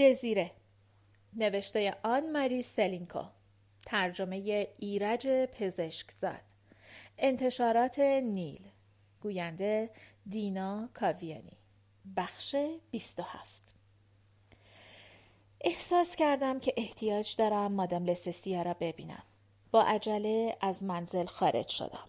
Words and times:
دزیره. 0.00 0.50
نوشته 1.32 1.94
آن 2.02 2.32
ماری 2.32 2.62
سلینکو 2.62 3.24
ترجمه 3.86 4.68
ایرج 4.78 5.26
پزشکزاد. 5.28 6.40
انتشارات 7.18 7.98
نیل. 7.98 8.70
گوینده 9.20 9.90
دینا 10.26 10.88
کاویانی. 10.94 11.56
بخش 12.16 12.56
27 12.90 13.74
احساس 15.60 16.16
کردم 16.16 16.60
که 16.60 16.74
احتیاج 16.76 17.36
دارم 17.36 17.72
مادام 17.72 18.04
لسسیا 18.04 18.62
را 18.62 18.74
ببینم. 18.74 19.22
با 19.70 19.82
عجله 19.82 20.56
از 20.60 20.84
منزل 20.84 21.26
خارج 21.26 21.68
شدم. 21.68 22.08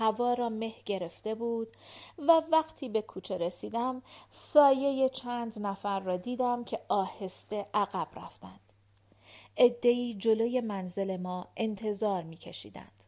هوا 0.00 0.34
را 0.34 0.48
مه 0.48 0.74
گرفته 0.86 1.34
بود 1.34 1.76
و 2.18 2.42
وقتی 2.52 2.88
به 2.88 3.02
کوچه 3.02 3.38
رسیدم 3.38 4.02
سایه 4.30 5.08
چند 5.08 5.58
نفر 5.58 6.00
را 6.00 6.16
دیدم 6.16 6.64
که 6.64 6.78
آهسته 6.88 7.64
عقب 7.74 8.08
رفتند. 8.16 8.60
ادهی 9.56 10.14
جلوی 10.14 10.60
منزل 10.60 11.16
ما 11.16 11.48
انتظار 11.56 12.22
می 12.22 12.36
کشیدند. 12.36 13.04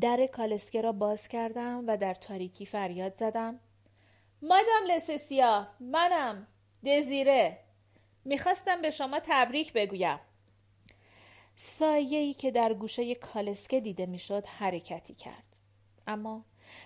در 0.00 0.26
کالسکه 0.26 0.80
را 0.80 0.92
باز 0.92 1.28
کردم 1.28 1.84
و 1.86 1.96
در 1.96 2.14
تاریکی 2.14 2.66
فریاد 2.66 3.14
زدم 3.14 3.60
مادام 4.42 4.84
لسسیا 4.86 5.66
منم 5.80 6.46
دزیره 6.86 7.58
می‌خواستم 8.24 8.82
به 8.82 8.90
شما 8.90 9.20
تبریک 9.24 9.72
بگویم 9.72 10.20
سایه‌ای 11.56 12.34
که 12.34 12.50
در 12.50 12.74
گوشه 12.74 13.14
کالسکه 13.14 13.80
دیده 13.80 14.06
می‌شد 14.06 14.46
حرکتی 14.46 15.14
کرد 15.14 15.47
اما 16.08 16.44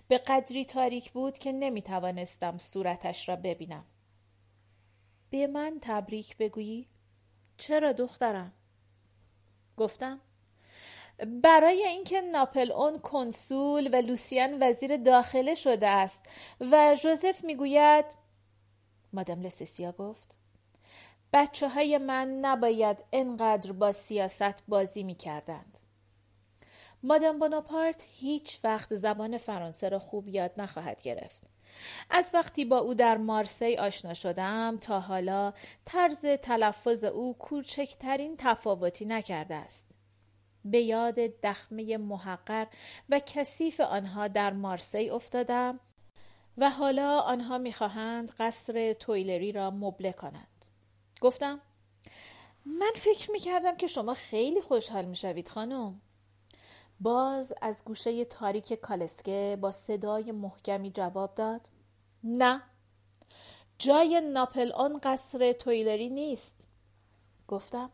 به 0.08 0.18
قدری 0.18 0.64
تاریک 0.64 1.12
بود 1.12 1.38
که 1.38 1.52
نمی 1.52 1.82
توانستم 1.82 2.58
صورتش 2.58 3.28
را 3.28 3.36
ببینم. 3.36 3.84
به 5.30 5.46
من 5.46 5.78
تبریک 5.80 6.36
بگویی؟ 6.36 6.88
چرا 7.56 7.92
دخترم؟ 7.92 8.52
گفتم 9.76 10.20
برای 11.42 11.82
اینکه 11.86 12.20
ناپل 12.20 12.72
اون 12.72 12.98
کنسول 12.98 13.88
و 13.92 13.96
لوسیان 13.96 14.62
وزیر 14.62 14.96
داخله 14.96 15.54
شده 15.54 15.88
است 15.88 16.26
و 16.60 16.96
جوزف 17.02 17.44
می‌گوید 17.44 18.04
مادام 19.12 19.42
لسسیا 19.42 19.92
گفت 19.92 20.36
بچه 21.32 21.68
های 21.68 21.98
من 21.98 22.28
نباید 22.28 23.04
انقدر 23.12 23.72
با 23.72 23.92
سیاست 23.92 24.62
بازی 24.68 25.02
می 25.02 25.14
کردند. 25.14 25.71
مادام 27.02 27.38
بوناپارت 27.38 28.04
هیچ 28.08 28.58
وقت 28.64 28.96
زبان 28.96 29.38
فرانسه 29.38 29.88
را 29.88 29.98
خوب 29.98 30.28
یاد 30.28 30.52
نخواهد 30.56 31.02
گرفت. 31.02 31.42
از 32.10 32.30
وقتی 32.34 32.64
با 32.64 32.78
او 32.78 32.94
در 32.94 33.16
مارسی 33.16 33.76
آشنا 33.76 34.14
شدم 34.14 34.78
تا 34.80 35.00
حالا 35.00 35.52
طرز 35.84 36.26
تلفظ 36.26 37.04
او 37.04 37.38
کوچکترین 37.38 38.36
تفاوتی 38.38 39.04
نکرده 39.04 39.54
است. 39.54 39.86
به 40.64 40.80
یاد 40.80 41.14
دخمه 41.14 41.96
محقر 41.96 42.66
و 43.08 43.20
کثیف 43.26 43.80
آنها 43.80 44.28
در 44.28 44.52
مارسی 44.52 45.10
افتادم 45.10 45.80
و 46.58 46.70
حالا 46.70 47.20
آنها 47.20 47.58
می‌خواهند 47.58 48.32
قصر 48.38 48.92
تویلری 48.92 49.52
را 49.52 49.70
مبله 49.70 50.12
کنند. 50.12 50.66
گفتم 51.20 51.60
من 52.66 52.92
فکر 52.96 53.30
می‌کردم 53.30 53.76
که 53.76 53.86
شما 53.86 54.14
خیلی 54.14 54.60
خوشحال 54.60 55.04
می‌شوید 55.04 55.48
خانم. 55.48 56.00
باز 57.02 57.52
از 57.62 57.84
گوشه 57.84 58.24
تاریک 58.24 58.72
کالسکه 58.72 59.58
با 59.60 59.72
صدای 59.72 60.32
محکمی 60.32 60.90
جواب 60.90 61.34
داد. 61.34 61.60
نه. 62.24 62.62
جای 63.78 64.20
ناپل 64.20 64.72
آن 64.72 65.00
قصر 65.02 65.52
تویلری 65.52 66.10
نیست. 66.10 66.66
گفتم. 67.48 67.90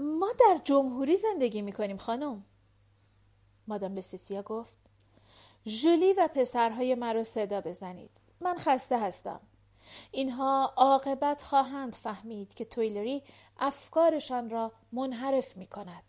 ما 0.00 0.28
در 0.40 0.60
جمهوری 0.64 1.16
زندگی 1.16 1.62
می 1.62 1.72
کنیم 1.72 1.96
خانم. 1.96 2.44
مادام 3.68 3.94
لسیسیا 3.94 4.42
گفت. 4.42 4.78
ژولی 5.66 6.12
و 6.12 6.28
پسرهای 6.34 6.94
مرا 6.94 7.24
صدا 7.24 7.60
بزنید. 7.60 8.10
من 8.40 8.58
خسته 8.58 9.00
هستم. 9.00 9.40
اینها 10.10 10.72
عاقبت 10.76 11.42
خواهند 11.42 11.94
فهمید 11.94 12.54
که 12.54 12.64
تویلری 12.64 13.22
افکارشان 13.58 14.50
را 14.50 14.72
منحرف 14.92 15.56
می 15.56 15.66
کند 15.66 16.02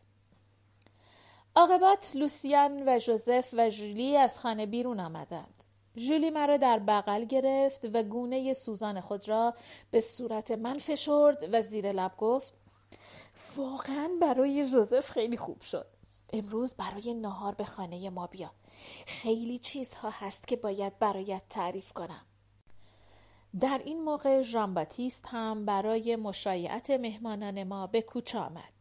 عاقبت 1.57 2.11
لوسیان 2.15 2.83
و 2.89 2.99
جوزف 2.99 3.53
و 3.57 3.69
جولی 3.69 4.17
از 4.17 4.39
خانه 4.39 4.65
بیرون 4.65 4.99
آمدند. 4.99 5.63
جولی 5.95 6.29
مرا 6.29 6.57
در 6.57 6.79
بغل 6.79 7.25
گرفت 7.25 7.85
و 7.93 8.03
گونه 8.03 8.53
سوزان 8.53 9.01
خود 9.01 9.29
را 9.29 9.53
به 9.91 9.99
صورت 9.99 10.51
من 10.51 10.79
فشرد 10.79 11.49
و 11.51 11.61
زیر 11.61 11.91
لب 11.91 12.17
گفت 12.17 12.53
واقعا 13.57 14.09
برای 14.21 14.69
جوزف 14.69 15.11
خیلی 15.11 15.37
خوب 15.37 15.61
شد. 15.61 15.87
امروز 16.33 16.73
برای 16.73 17.13
نهار 17.13 17.55
به 17.55 17.65
خانه 17.65 18.09
ما 18.09 18.27
بیا. 18.27 18.51
خیلی 19.07 19.59
چیزها 19.59 20.09
هست 20.09 20.47
که 20.47 20.55
باید 20.55 20.99
برایت 20.99 21.43
تعریف 21.49 21.93
کنم. 21.93 22.25
در 23.59 23.81
این 23.85 24.03
موقع 24.03 24.41
ژان 24.41 24.87
هم 25.25 25.65
برای 25.65 26.15
مشایعت 26.15 26.89
مهمانان 26.89 27.63
ما 27.63 27.87
به 27.87 28.01
کوچه 28.01 28.39
آمد. 28.39 28.74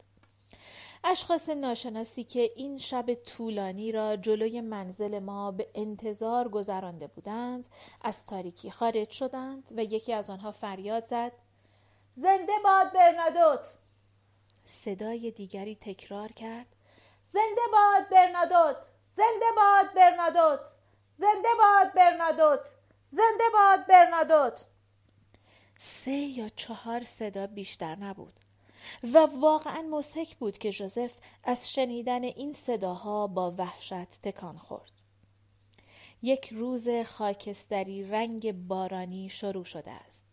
اشخاص 1.07 1.49
ناشناسی 1.49 2.23
که 2.23 2.51
این 2.55 2.77
شب 2.77 3.13
طولانی 3.13 3.91
را 3.91 4.15
جلوی 4.15 4.61
منزل 4.61 5.19
ما 5.19 5.51
به 5.51 5.67
انتظار 5.75 6.49
گذرانده 6.49 7.07
بودند 7.07 7.67
از 8.01 8.25
تاریکی 8.25 8.71
خارج 8.71 9.09
شدند 9.09 9.63
و 9.77 9.83
یکی 9.83 10.13
از 10.13 10.29
آنها 10.29 10.51
فریاد 10.51 11.03
زد 11.03 11.31
زنده 12.15 12.53
باد 12.63 12.93
برنادوت! 12.93 13.73
صدای 14.65 15.31
دیگری 15.31 15.75
تکرار 15.75 16.31
کرد 16.31 16.67
زنده 17.25 17.61
باد 17.71 18.09
برنادوت! 18.09 18.77
زنده 19.15 19.45
باد 19.55 19.93
برنادوت! 19.95 20.59
زنده 21.17 21.49
باد 21.57 21.93
برنادوت! 21.93 22.65
زنده 23.09 23.43
باد 23.53 23.87
برنادوت! 23.87 24.65
سه 25.77 26.11
یا 26.11 26.49
چهار 26.49 27.03
صدا 27.03 27.47
بیشتر 27.47 27.95
نبود. 27.95 28.44
و 29.13 29.27
واقعا 29.39 29.81
مسحک 29.81 30.37
بود 30.37 30.57
که 30.57 30.71
جوزف 30.71 31.17
از 31.43 31.71
شنیدن 31.71 32.23
این 32.23 32.53
صداها 32.53 33.27
با 33.27 33.51
وحشت 33.51 34.21
تکان 34.21 34.57
خورد. 34.57 34.91
یک 36.21 36.49
روز 36.53 36.89
خاکستری 37.05 38.03
رنگ 38.03 38.67
بارانی 38.67 39.29
شروع 39.29 39.63
شده 39.63 39.91
است. 39.91 40.25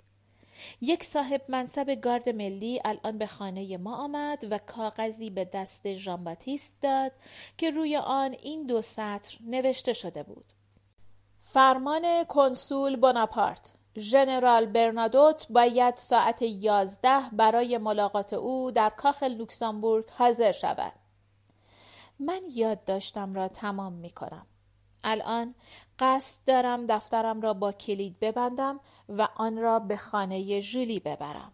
یک 0.81 1.05
صاحب 1.05 1.43
منصب 1.49 1.95
گارد 1.95 2.29
ملی 2.29 2.81
الان 2.85 3.19
به 3.19 3.27
خانه 3.27 3.77
ما 3.77 3.97
آمد 3.97 4.47
و 4.51 4.59
کاغذی 4.59 5.31
به 5.31 5.45
دست 5.45 5.95
ژان 5.95 6.37
داد 6.81 7.13
که 7.59 7.71
روی 7.71 7.97
آن 7.97 8.33
این 8.43 8.67
دو 8.67 8.83
سطر 8.83 9.39
نوشته 9.47 9.93
شده 9.93 10.23
بود. 10.23 10.53
فرمان 11.41 12.25
کنسول 12.25 12.97
بوناپارت 12.97 13.73
ژنرال 13.99 14.67
برنادوت 14.67 15.47
باید 15.51 15.95
ساعت 15.95 16.43
یازده 16.43 17.31
برای 17.33 17.79
ملاقات 17.79 18.33
او 18.33 18.71
در 18.71 18.91
کاخ 18.91 19.23
لوکسامبورگ 19.23 20.11
حاضر 20.11 20.53
شود. 20.53 20.93
من 22.19 22.41
یاد 22.51 22.85
داشتم 22.85 23.35
را 23.35 23.49
تمام 23.49 23.93
می 23.93 24.11
کنم. 24.11 24.47
الان 25.05 25.55
قصد 25.99 26.41
دارم 26.47 26.87
دفترم 26.87 27.41
را 27.41 27.55
با 27.55 27.73
کلید 27.73 28.21
ببندم 28.21 28.81
و 29.09 29.29
آن 29.37 29.59
را 29.59 29.79
به 29.79 29.97
خانه 29.97 30.61
ژولی 30.61 31.01
ببرم. 31.01 31.53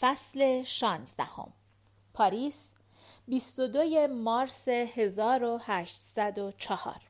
فصل 0.00 0.62
شانزدهم 0.62 1.52
پاریس 2.14 2.72
22 3.28 4.06
مارس 4.06 4.68
1804 4.68 7.05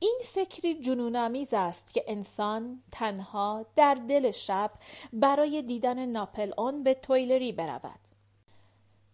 این 0.00 0.18
فکری 0.24 0.80
جنونآمیز 0.80 1.54
است 1.54 1.92
که 1.94 2.04
انسان 2.06 2.82
تنها 2.92 3.66
در 3.76 3.94
دل 3.94 4.30
شب 4.30 4.70
برای 5.12 5.62
دیدن 5.62 6.06
ناپل 6.06 6.52
اون 6.58 6.82
به 6.82 6.94
تویلری 6.94 7.52
برود. 7.52 8.00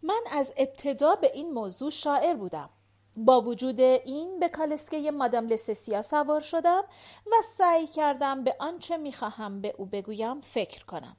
من 0.02 0.20
از 0.32 0.54
ابتدا 0.56 1.14
به 1.14 1.30
این 1.34 1.52
موضوع 1.52 1.90
شاعر 1.90 2.34
بودم. 2.34 2.70
با 3.16 3.40
وجود 3.40 3.80
این 3.80 4.40
به 4.40 4.48
کالسکه 4.48 5.10
مادام 5.10 5.46
لسسیا 5.46 6.02
سوار 6.02 6.40
شدم 6.40 6.84
و 7.26 7.34
سعی 7.56 7.86
کردم 7.86 8.44
به 8.44 8.56
آنچه 8.58 8.96
می‌خواهم 8.96 9.60
به 9.60 9.74
او 9.78 9.86
بگویم 9.86 10.40
فکر 10.40 10.84
کنم. 10.84 11.16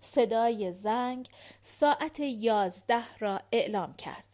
صدای 0.00 0.72
زنگ 0.72 1.28
ساعت 1.60 2.20
یازده 2.20 3.18
را 3.18 3.40
اعلام 3.52 3.94
کرد. 3.94 4.27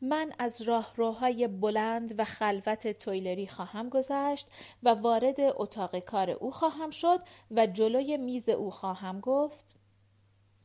من 0.00 0.32
از 0.38 0.62
راهروهای 0.62 1.48
بلند 1.48 2.20
و 2.20 2.24
خلوت 2.24 2.98
تویلری 2.98 3.46
خواهم 3.46 3.88
گذشت 3.88 4.48
و 4.82 4.88
وارد 4.88 5.36
اتاق 5.40 5.98
کار 5.98 6.30
او 6.30 6.50
خواهم 6.50 6.90
شد 6.90 7.20
و 7.50 7.66
جلوی 7.66 8.16
میز 8.16 8.48
او 8.48 8.70
خواهم 8.70 9.20
گفت 9.20 9.76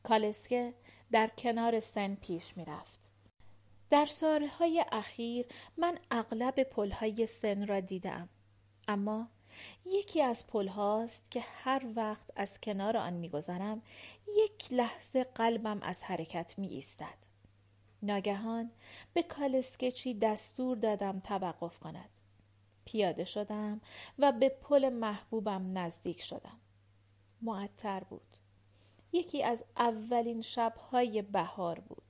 کالسکه 0.02 0.74
در 1.12 1.30
کنار 1.38 1.80
سن 1.80 2.14
پیش 2.14 2.56
می 2.56 2.64
رفت. 2.64 3.00
در 3.90 4.06
سالهای 4.06 4.84
اخیر 4.92 5.46
من 5.76 5.98
اغلب 6.10 6.62
پلهای 6.62 7.26
سن 7.26 7.66
را 7.66 7.80
دیدم 7.80 8.28
اما 8.88 9.28
یکی 9.86 10.22
از 10.22 10.46
پل 10.46 10.68
هاست 10.68 11.30
که 11.30 11.40
هر 11.40 11.82
وقت 11.96 12.30
از 12.36 12.60
کنار 12.60 12.96
آن 12.96 13.12
میگذرم 13.12 13.82
یک 14.36 14.72
لحظه 14.72 15.24
قلبم 15.24 15.82
از 15.82 16.04
حرکت 16.04 16.54
می 16.58 16.68
ایستد. 16.68 17.25
ناگهان 18.06 18.70
به 19.14 19.22
کالسکچی 19.22 20.14
دستور 20.14 20.76
دادم 20.76 21.20
توقف 21.20 21.78
کند. 21.78 22.10
پیاده 22.84 23.24
شدم 23.24 23.80
و 24.18 24.32
به 24.32 24.48
پل 24.48 24.88
محبوبم 24.88 25.78
نزدیک 25.78 26.22
شدم. 26.22 26.58
معطر 27.42 28.00
بود. 28.00 28.36
یکی 29.12 29.42
از 29.42 29.64
اولین 29.76 30.42
شبهای 30.42 31.22
بهار 31.22 31.80
بود. 31.80 32.02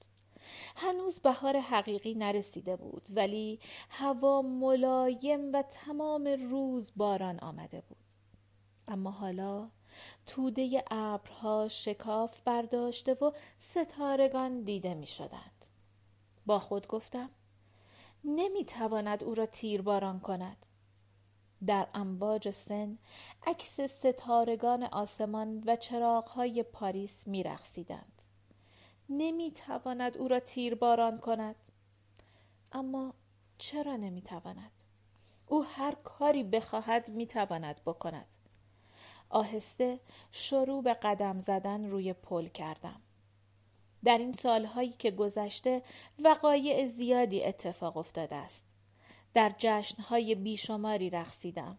هنوز 0.76 1.20
بهار 1.20 1.60
حقیقی 1.60 2.14
نرسیده 2.14 2.76
بود 2.76 3.08
ولی 3.10 3.60
هوا 3.90 4.42
ملایم 4.42 5.52
و 5.52 5.62
تمام 5.62 6.26
روز 6.26 6.92
باران 6.96 7.38
آمده 7.38 7.80
بود 7.80 7.96
اما 8.88 9.10
حالا 9.10 9.70
توده 10.26 10.84
ابرها 10.90 11.68
شکاف 11.68 12.40
برداشته 12.40 13.14
و 13.14 13.32
ستارگان 13.58 14.62
دیده 14.62 14.94
می 14.94 15.06
شدند. 15.06 15.55
با 16.46 16.58
خود 16.58 16.86
گفتم 16.86 17.30
نمی 18.24 18.64
تواند 18.64 19.24
او 19.24 19.34
را 19.34 19.46
تیر 19.46 19.82
باران 19.82 20.20
کند. 20.20 20.66
در 21.66 21.88
امواج 21.94 22.50
سن 22.50 22.98
عکس 23.46 23.80
ستارگان 23.80 24.82
آسمان 24.82 25.62
و 25.66 25.76
چراغهای 25.76 26.62
پاریس 26.62 27.26
می 27.26 27.42
رخصیدند. 27.42 28.22
نمی 29.08 29.50
تواند 29.50 30.18
او 30.18 30.28
را 30.28 30.40
تیر 30.40 30.74
باران 30.74 31.18
کند 31.18 31.56
اما 32.72 33.14
چرا 33.58 33.96
نمی 33.96 34.22
تواند 34.22 34.70
او 35.46 35.64
هر 35.64 35.94
کاری 36.04 36.44
بخواهد 36.44 37.08
می 37.08 37.26
تواند 37.26 37.80
بکند 37.86 38.26
آهسته 39.28 40.00
شروع 40.32 40.82
به 40.82 40.94
قدم 40.94 41.40
زدن 41.40 41.90
روی 41.90 42.12
پل 42.12 42.48
کردم 42.48 43.00
در 44.04 44.18
این 44.18 44.32
سالهایی 44.32 44.94
که 44.98 45.10
گذشته 45.10 45.82
وقایع 46.18 46.86
زیادی 46.86 47.44
اتفاق 47.44 47.96
افتاده 47.96 48.36
است 48.36 48.66
در 49.34 49.52
جشنهای 49.58 50.34
بیشماری 50.34 51.10
رقصیدم 51.10 51.78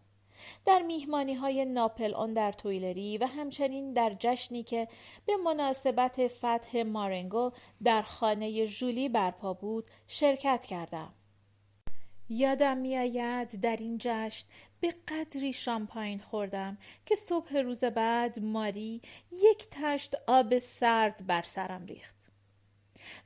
در 0.64 0.82
میهمانی 0.82 1.34
های 1.34 1.64
ناپل 1.64 2.14
آن 2.14 2.32
در 2.32 2.52
تویلری 2.52 3.18
و 3.18 3.26
همچنین 3.26 3.92
در 3.92 4.16
جشنی 4.18 4.62
که 4.62 4.88
به 5.26 5.36
مناسبت 5.36 6.28
فتح 6.28 6.82
مارنگو 6.82 7.50
در 7.84 8.02
خانه 8.02 8.64
ژولی 8.64 9.08
برپا 9.08 9.52
بود 9.54 9.84
شرکت 10.06 10.64
کردم. 10.64 11.14
یادم 12.28 12.76
میآید 12.76 13.60
در 13.60 13.76
این 13.76 13.98
جشن 14.00 14.46
به 14.80 14.94
قدری 15.08 15.52
شامپاین 15.52 16.18
خوردم 16.18 16.78
که 17.06 17.14
صبح 17.14 17.56
روز 17.56 17.84
بعد 17.84 18.38
ماری 18.38 19.02
یک 19.32 19.66
تشت 19.70 20.14
آب 20.26 20.58
سرد 20.58 21.26
بر 21.26 21.42
سرم 21.42 21.86
ریخت. 21.86 22.14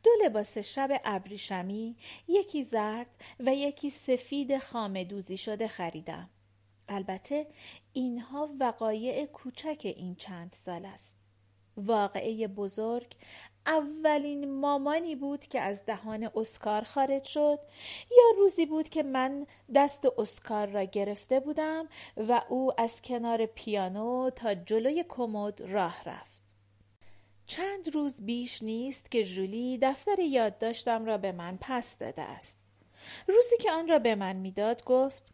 دو 0.03 0.11
لباس 0.25 0.59
شب 0.59 1.01
ابریشمی 1.05 1.97
یکی 2.29 2.65
زرد 2.65 3.07
و 3.41 3.55
یکی 3.55 3.91
سفید 3.91 4.59
خامدوزی 4.59 5.37
شده 5.37 5.69
خریدم. 5.69 6.31
البته 6.89 7.47
اینها 7.93 8.49
وقایع 8.61 9.27
کوچک 9.27 9.81
این 9.97 10.15
چند 10.15 10.53
سال 10.53 10.85
است 10.85 11.17
واقعه 11.77 12.49
بزرگ 12.49 13.17
اولین 13.67 14.51
مامانی 14.53 15.17
بود 15.17 15.47
که 15.47 15.61
از 15.61 15.85
دهان 15.87 16.31
اسکار 16.35 16.83
خارج 16.83 17.25
شد. 17.25 17.59
یا 18.11 18.39
روزی 18.39 18.67
بود 18.67 18.89
که 18.89 19.03
من 19.03 19.47
دست 19.75 20.07
اسکار 20.19 20.67
را 20.67 20.83
گرفته 20.83 21.41
بودم 21.41 21.89
و 22.17 22.43
او 22.49 22.81
از 22.81 23.03
کنار 23.03 23.47
پیانو 23.47 24.31
تا 24.31 24.55
جلوی 24.55 25.05
کمد 25.09 25.61
راه 25.61 26.05
رفت. 26.05 26.43
چند 27.47 27.95
روز 27.95 28.23
بیش 28.23 28.63
نیست 28.63 29.11
که 29.11 29.25
جولی 29.25 29.79
دفتر 29.83 30.19
یادداشتم 30.19 31.05
را 31.05 31.19
به 31.19 31.33
من 31.33 31.59
پس 31.61 31.99
داده 31.99 32.23
است. 32.23 32.59
روزی 33.29 33.57
که 33.57 33.73
آن 33.73 33.89
را 33.89 33.99
به 33.99 34.15
من 34.15 34.37
می‌داد 34.37 34.85
گفت 34.85 35.33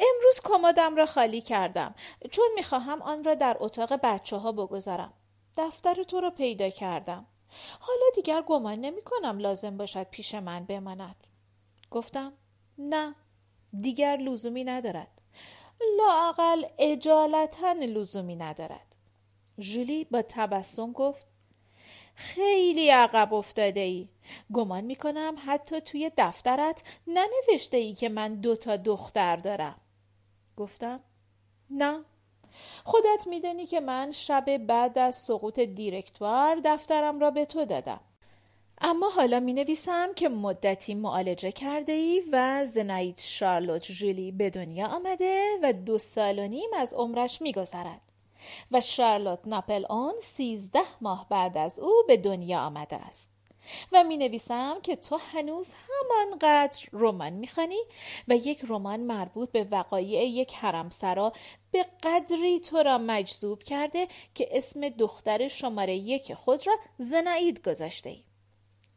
امروز 0.00 0.40
کمدم 0.44 0.96
را 0.96 1.06
خالی 1.06 1.40
کردم 1.40 1.94
چون 2.30 2.48
می‌خواهم 2.54 3.02
آن 3.02 3.24
را 3.24 3.34
در 3.34 3.56
اتاق 3.60 3.92
بچه 4.02 4.36
ها 4.36 4.52
بگذارم. 4.52 5.12
دفتر 5.56 6.02
تو 6.02 6.20
را 6.20 6.30
پیدا 6.30 6.70
کردم. 6.70 7.26
حالا 7.80 8.06
دیگر 8.14 8.42
گمان 8.42 8.80
نمی 8.80 9.02
کنم 9.02 9.38
لازم 9.38 9.76
باشد 9.76 10.04
پیش 10.10 10.34
من 10.34 10.64
بماند. 10.64 11.26
گفتم 11.90 12.32
نه 12.78 13.14
دیگر 13.72 14.16
لزومی 14.16 14.64
ندارد. 14.64 15.20
لاقل 15.98 16.64
اجالتا 16.78 17.72
لزومی 17.72 18.36
ندارد. 18.36 18.94
جولی 19.58 20.04
با 20.04 20.22
تبسم 20.22 20.92
گفت 20.92 21.26
خیلی 22.14 22.88
عقب 22.88 23.34
افتاده 23.34 23.80
ای 23.80 24.08
گمان 24.52 24.84
می 24.84 24.96
کنم 24.96 25.36
حتی 25.46 25.80
توی 25.80 26.10
دفترت 26.16 26.84
ننوشته 27.06 27.76
ای 27.76 27.94
که 27.94 28.08
من 28.08 28.34
دو 28.34 28.56
تا 28.56 28.76
دختر 28.76 29.36
دارم. 29.36 29.80
گفتم 30.56 31.00
نه. 31.70 32.04
خودت 32.84 33.26
میدانی 33.26 33.66
که 33.66 33.80
من 33.80 34.12
شب 34.12 34.56
بعد 34.56 34.98
از 34.98 35.16
سقوط 35.16 35.60
دیرکتوار 35.60 36.60
دفترم 36.64 37.20
را 37.20 37.30
به 37.30 37.44
تو 37.44 37.64
دادم. 37.64 38.00
اما 38.80 39.10
حالا 39.10 39.40
می 39.40 39.52
نویسم 39.52 40.14
که 40.16 40.28
مدتی 40.28 40.94
معالجه 40.94 41.52
کرده 41.52 41.92
ای 41.92 42.22
و 42.32 42.66
زناید 42.66 43.18
شارلوت 43.18 43.92
جولی 43.92 44.32
به 44.32 44.50
دنیا 44.50 44.86
آمده 44.86 45.44
و 45.62 45.72
دو 45.72 45.98
سال 45.98 46.38
و 46.38 46.48
نیم 46.48 46.70
از 46.76 46.94
عمرش 46.94 47.42
می 47.42 47.52
گذرد 47.52 48.00
و 48.72 48.80
شارلوت 48.80 49.38
ناپل 49.46 49.84
اون 49.90 50.14
سیزده 50.22 50.82
ماه 51.00 51.26
بعد 51.30 51.58
از 51.58 51.78
او 51.78 51.92
به 52.08 52.16
دنیا 52.16 52.60
آمده 52.60 52.96
است. 52.96 53.39
و 53.92 54.04
می 54.04 54.16
نویسم 54.16 54.80
که 54.82 54.96
تو 54.96 55.16
هنوز 55.16 55.72
همانقدر 55.74 56.86
رمان 56.92 57.32
می‌خوانی 57.32 57.80
و 58.28 58.36
یک 58.36 58.64
رمان 58.68 59.00
مربوط 59.00 59.50
به 59.50 59.64
وقایع 59.70 60.24
یک 60.24 60.54
حرمسرا 60.54 61.32
به 61.70 61.86
قدری 62.02 62.60
تو 62.60 62.76
را 62.76 62.98
مجذوب 62.98 63.62
کرده 63.62 64.08
که 64.34 64.48
اسم 64.50 64.88
دختر 64.88 65.48
شماره 65.48 65.96
یک 65.96 66.34
خود 66.34 66.66
را 66.66 66.76
زنایید 66.98 67.68
گذاشته 67.68 68.10
ای. 68.10 68.24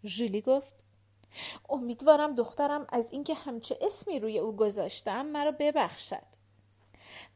جولی 0.03 0.41
گفت 0.41 0.83
امیدوارم 1.69 2.35
دخترم 2.35 2.87
از 2.89 3.07
اینکه 3.11 3.33
همچه 3.33 3.77
اسمی 3.81 4.19
روی 4.19 4.39
او 4.39 4.55
گذاشتم 4.55 5.25
مرا 5.25 5.51
ببخشد. 5.51 6.33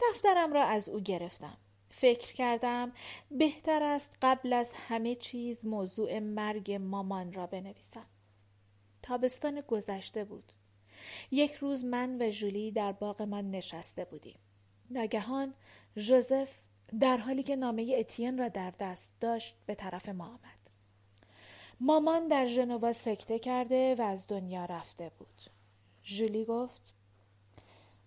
دفترم 0.01 0.53
را 0.53 0.63
از 0.63 0.89
او 0.89 0.99
گرفتم. 0.99 1.57
فکر 1.99 2.33
کردم 2.33 2.91
بهتر 3.31 3.83
است 3.83 4.17
قبل 4.21 4.53
از 4.53 4.73
همه 4.73 5.15
چیز 5.15 5.65
موضوع 5.65 6.19
مرگ 6.19 6.71
مامان 6.71 7.33
را 7.33 7.47
بنویسم. 7.47 8.05
تابستان 9.01 9.61
گذشته 9.61 10.23
بود. 10.23 10.51
یک 11.31 11.53
روز 11.53 11.85
من 11.85 12.21
و 12.21 12.29
جولی 12.29 12.71
در 12.71 12.91
باغ 12.91 13.21
من 13.21 13.51
نشسته 13.51 14.05
بودیم. 14.05 14.39
ناگهان 14.89 15.53
ژوزف 15.97 16.61
در 16.99 17.17
حالی 17.17 17.43
که 17.43 17.55
نامه 17.55 17.95
اتین 17.99 18.37
را 18.37 18.47
در 18.47 18.73
دست 18.79 19.11
داشت 19.19 19.55
به 19.65 19.75
طرف 19.75 20.09
ما 20.09 20.25
آمد. 20.25 20.69
مامان 21.79 22.27
در 22.27 22.45
ژنوا 22.45 22.93
سکته 22.93 23.39
کرده 23.39 23.95
و 23.95 24.01
از 24.01 24.27
دنیا 24.27 24.65
رفته 24.65 25.11
بود. 25.19 25.43
جولی 26.03 26.45
گفت 26.45 26.93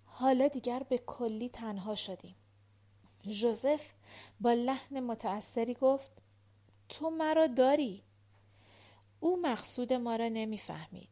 حالا 0.04 0.48
دیگر 0.48 0.82
به 0.88 0.98
کلی 0.98 1.48
تنها 1.48 1.94
شدیم. 1.94 2.34
ژوزف 3.28 3.92
با 4.40 4.52
لحن 4.52 5.00
متأثری 5.00 5.74
گفت 5.74 6.12
تو 6.88 7.10
مرا 7.10 7.46
داری. 7.46 8.02
او 9.20 9.40
مقصود 9.42 9.92
ما 9.92 10.16
را 10.16 10.28
نمی‌فهمید. 10.28 11.08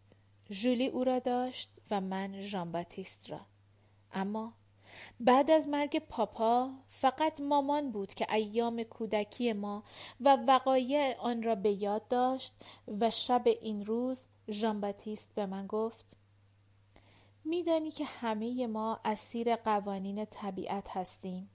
ژولی 0.50 0.86
او 0.86 1.04
را 1.04 1.18
داشت 1.18 1.70
و 1.90 2.00
من 2.00 2.42
ژان 2.42 2.72
باتیست 2.72 3.30
را. 3.30 3.40
اما 4.12 4.52
بعد 5.20 5.50
از 5.50 5.68
مرگ 5.68 5.98
پاپا 5.98 6.70
فقط 6.88 7.40
مامان 7.40 7.90
بود 7.90 8.14
که 8.14 8.34
ایام 8.34 8.82
کودکی 8.82 9.52
ما 9.52 9.82
و 10.20 10.36
وقایع 10.46 11.16
آن 11.18 11.42
را 11.42 11.54
به 11.54 11.70
یاد 11.70 12.08
داشت 12.08 12.54
و 13.00 13.10
شب 13.10 13.42
این 13.46 13.86
روز 13.86 14.24
ژان 14.50 14.80
باتیست 14.80 15.34
به 15.34 15.46
من 15.46 15.66
گفت 15.66 16.16
میدانی 17.44 17.90
که 17.90 18.04
همه 18.04 18.66
ما 18.66 19.00
اسیر 19.04 19.56
قوانین 19.56 20.24
طبیعت 20.24 20.88
هستیم. 20.90 21.50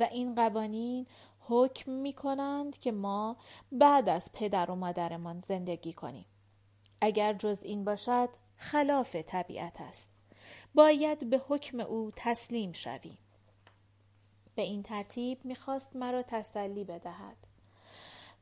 و 0.00 0.08
این 0.12 0.34
قوانین 0.34 1.06
حکم 1.40 1.92
می 1.92 2.12
کنند 2.12 2.78
که 2.78 2.92
ما 2.92 3.36
بعد 3.72 4.08
از 4.08 4.32
پدر 4.32 4.70
و 4.70 4.74
مادرمان 4.74 5.40
زندگی 5.40 5.92
کنیم. 5.92 6.26
اگر 7.00 7.32
جز 7.32 7.62
این 7.62 7.84
باشد 7.84 8.28
خلاف 8.56 9.16
طبیعت 9.16 9.80
است. 9.80 10.10
باید 10.74 11.30
به 11.30 11.42
حکم 11.48 11.80
او 11.80 12.12
تسلیم 12.16 12.72
شویم. 12.72 13.18
به 14.54 14.62
این 14.62 14.82
ترتیب 14.82 15.44
می‌خواست 15.44 15.96
مرا 15.96 16.22
تسلی 16.22 16.84
بدهد. 16.84 17.36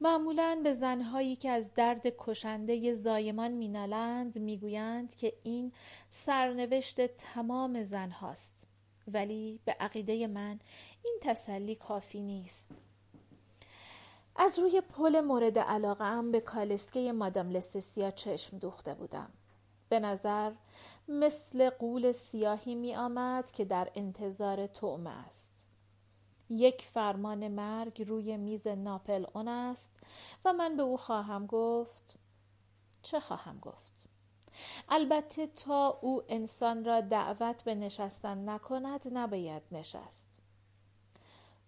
معمولا 0.00 0.60
به 0.64 0.72
زنهایی 0.72 1.36
که 1.36 1.50
از 1.50 1.74
درد 1.74 2.02
کشنده 2.18 2.92
زایمان 2.92 3.50
مینالند 3.50 4.38
می‌گویند 4.38 5.14
که 5.14 5.32
این 5.42 5.72
سرنوشت 6.10 7.06
تمام 7.06 7.82
زنهاست 7.82 8.66
ولی 9.08 9.60
به 9.64 9.76
عقیده 9.80 10.26
من 10.26 10.60
این 11.06 11.18
تسلی 11.20 11.74
کافی 11.74 12.22
نیست. 12.22 12.70
از 14.36 14.58
روی 14.58 14.80
پل 14.80 15.20
مورد 15.20 15.58
علاقه 15.58 16.04
ام 16.04 16.32
به 16.32 16.40
کالسکه 16.40 17.12
مادام 17.12 17.50
لسسیا 17.50 18.10
چشم 18.10 18.58
دوخته 18.58 18.94
بودم. 18.94 19.30
به 19.88 20.00
نظر 20.00 20.52
مثل 21.08 21.70
قول 21.70 22.12
سیاهی 22.12 22.74
می 22.74 22.96
آمد 22.96 23.50
که 23.50 23.64
در 23.64 23.90
انتظار 23.94 24.66
تعمه 24.66 25.10
است. 25.10 25.52
یک 26.48 26.82
فرمان 26.82 27.48
مرگ 27.48 28.08
روی 28.08 28.36
میز 28.36 28.66
ناپل 28.66 29.26
اون 29.34 29.48
است 29.48 29.90
و 30.44 30.52
من 30.52 30.76
به 30.76 30.82
او 30.82 30.96
خواهم 30.96 31.46
گفت. 31.46 32.18
چه 33.02 33.20
خواهم 33.20 33.58
گفت؟ 33.58 33.92
البته 34.88 35.46
تا 35.46 35.98
او 36.02 36.22
انسان 36.28 36.84
را 36.84 37.00
دعوت 37.00 37.64
به 37.64 37.74
نشستن 37.74 38.48
نکند 38.48 39.08
نباید 39.12 39.62
نشست. 39.72 40.35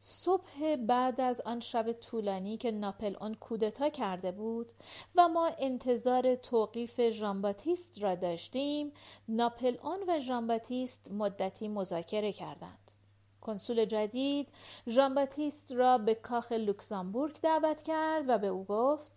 صبح 0.00 0.76
بعد 0.76 1.20
از 1.20 1.40
آن 1.40 1.60
شب 1.60 1.92
طولانی 1.92 2.56
که 2.56 2.70
ناپل 2.70 3.16
اون 3.20 3.34
کودتا 3.34 3.88
کرده 3.88 4.32
بود 4.32 4.72
و 5.16 5.28
ما 5.28 5.50
انتظار 5.58 6.34
توقیف 6.34 7.00
ژانباتیست 7.10 8.02
را 8.02 8.14
داشتیم 8.14 8.92
ناپلئون 9.28 9.98
و 10.08 10.20
ژانباتیست 10.20 11.10
مدتی 11.10 11.68
مذاکره 11.68 12.32
کردند. 12.32 12.78
کنسول 13.40 13.84
جدید 13.84 14.48
ژانباتیست 14.88 15.72
را 15.72 15.98
به 15.98 16.14
کاخ 16.14 16.52
لوکزامبورگ 16.52 17.40
دعوت 17.42 17.82
کرد 17.82 18.24
و 18.28 18.38
به 18.38 18.46
او 18.46 18.64
گفت 18.64 19.12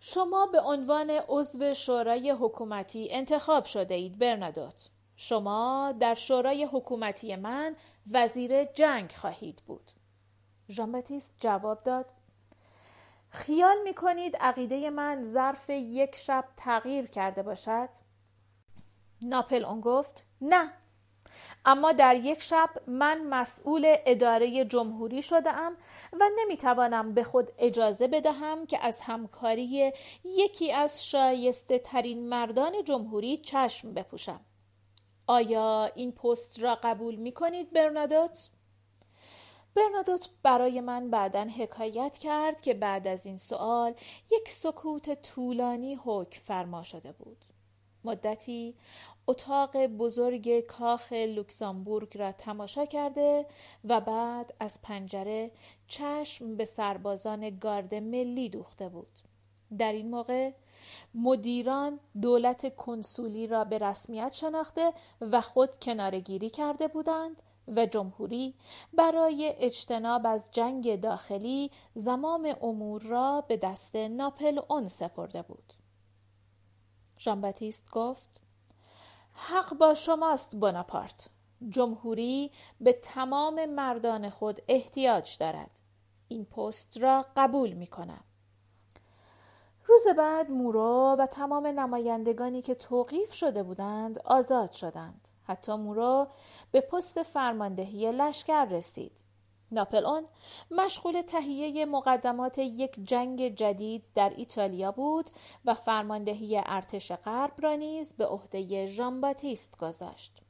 شما 0.00 0.46
به 0.46 0.60
عنوان 0.60 1.10
عضو 1.10 1.74
شورای 1.74 2.30
حکومتی 2.30 3.08
انتخاب 3.10 3.64
شده 3.64 3.94
اید 3.94 4.18
برنادوت. 4.18 4.90
شما 5.16 5.94
در 6.00 6.14
شورای 6.14 6.64
حکومتی 6.64 7.36
من 7.36 7.76
وزیر 8.12 8.64
جنگ 8.64 9.12
خواهید 9.12 9.62
بود 9.66 9.90
ژان 10.68 11.02
جواب 11.40 11.82
داد 11.82 12.06
خیال 13.28 13.76
می 13.84 13.94
کنید 13.94 14.36
عقیده 14.36 14.90
من 14.90 15.22
ظرف 15.22 15.70
یک 15.70 16.16
شب 16.16 16.44
تغییر 16.56 17.06
کرده 17.06 17.42
باشد؟ 17.42 17.88
ناپل 19.22 19.64
اون 19.64 19.80
گفت 19.80 20.22
نه 20.40 20.72
اما 21.64 21.92
در 21.92 22.16
یک 22.16 22.42
شب 22.42 22.70
من 22.86 23.26
مسئول 23.26 23.96
اداره 24.06 24.64
جمهوری 24.64 25.22
شدم 25.22 25.76
و 26.12 26.24
نمی‌توانم 26.38 27.14
به 27.14 27.24
خود 27.24 27.50
اجازه 27.58 28.08
بدهم 28.08 28.66
که 28.66 28.78
از 28.86 29.00
همکاری 29.00 29.92
یکی 30.24 30.72
از 30.72 31.06
شایسته 31.06 31.78
ترین 31.78 32.28
مردان 32.28 32.84
جمهوری 32.84 33.36
چشم 33.36 33.94
بپوشم. 33.94 34.40
آیا 35.26 35.90
این 35.94 36.12
پست 36.12 36.60
را 36.60 36.78
قبول 36.82 37.14
می 37.14 37.32
کنید 37.32 37.72
برنادوت؟ 37.72 38.48
برنادوت 39.74 40.28
برای 40.42 40.80
من 40.80 41.10
بعدا 41.10 41.44
حکایت 41.58 42.18
کرد 42.18 42.60
که 42.60 42.74
بعد 42.74 43.06
از 43.06 43.26
این 43.26 43.36
سوال 43.36 43.94
یک 44.32 44.48
سکوت 44.48 45.22
طولانی 45.22 45.94
حکم 46.04 46.40
فرما 46.40 46.82
شده 46.82 47.12
بود. 47.12 47.44
مدتی 48.04 48.74
اتاق 49.26 49.86
بزرگ 49.86 50.60
کاخ 50.60 51.12
لوکزامبورگ 51.12 52.18
را 52.18 52.32
تماشا 52.32 52.86
کرده 52.86 53.46
و 53.84 54.00
بعد 54.00 54.54
از 54.60 54.82
پنجره 54.82 55.50
چشم 55.88 56.56
به 56.56 56.64
سربازان 56.64 57.58
گارد 57.58 57.94
ملی 57.94 58.48
دوخته 58.48 58.88
بود. 58.88 59.18
در 59.78 59.92
این 59.92 60.10
موقع 60.10 60.52
مدیران 61.14 62.00
دولت 62.22 62.76
کنسولی 62.76 63.46
را 63.46 63.64
به 63.64 63.78
رسمیت 63.78 64.32
شناخته 64.32 64.92
و 65.20 65.40
خود 65.40 65.80
کنارگیری 65.80 66.50
کرده 66.50 66.88
بودند 66.88 67.42
و 67.68 67.86
جمهوری 67.86 68.54
برای 68.92 69.54
اجتناب 69.58 70.26
از 70.26 70.50
جنگ 70.52 71.00
داخلی 71.00 71.70
زمام 71.94 72.54
امور 72.62 73.02
را 73.02 73.40
به 73.48 73.56
دست 73.56 73.96
ناپل 73.96 74.60
اون 74.68 74.88
سپرده 74.88 75.42
بود. 75.42 75.72
ژان 77.18 77.54
گفت 77.92 78.40
حق 79.32 79.74
با 79.74 79.94
شماست 79.94 80.56
بناپارت 80.56 81.30
جمهوری 81.68 82.50
به 82.80 82.92
تمام 82.92 83.66
مردان 83.66 84.30
خود 84.30 84.62
احتیاج 84.68 85.38
دارد. 85.38 85.70
این 86.28 86.44
پست 86.44 86.98
را 86.98 87.26
قبول 87.36 87.72
می 87.72 87.86
کنم 87.86 88.24
روز 89.86 90.08
بعد 90.16 90.50
مورو 90.50 91.16
و 91.18 91.26
تمام 91.26 91.66
نمایندگانی 91.66 92.62
که 92.62 92.74
توقیف 92.74 93.32
شده 93.32 93.62
بودند 93.62 94.18
آزاد 94.18 94.72
شدند. 94.72 95.28
حتی 95.46 95.72
مورو 95.72 96.26
به 96.72 96.80
پست 96.80 97.22
فرماندهی 97.22 98.12
لشکر 98.12 98.64
رسید. 98.64 99.12
ناپل 99.72 100.06
اون 100.06 100.24
مشغول 100.70 101.22
تهیه 101.22 101.86
مقدمات 101.86 102.58
یک 102.58 103.04
جنگ 103.04 103.54
جدید 103.54 104.06
در 104.14 104.32
ایتالیا 104.36 104.92
بود 104.92 105.30
و 105.64 105.74
فرماندهی 105.74 106.62
ارتش 106.66 107.12
غرب 107.12 107.52
را 107.58 107.74
نیز 107.74 108.12
به 108.12 108.26
عهده 108.26 108.86
ژان 108.86 109.20
باتیست 109.20 109.78
گذاشت. 109.78 110.40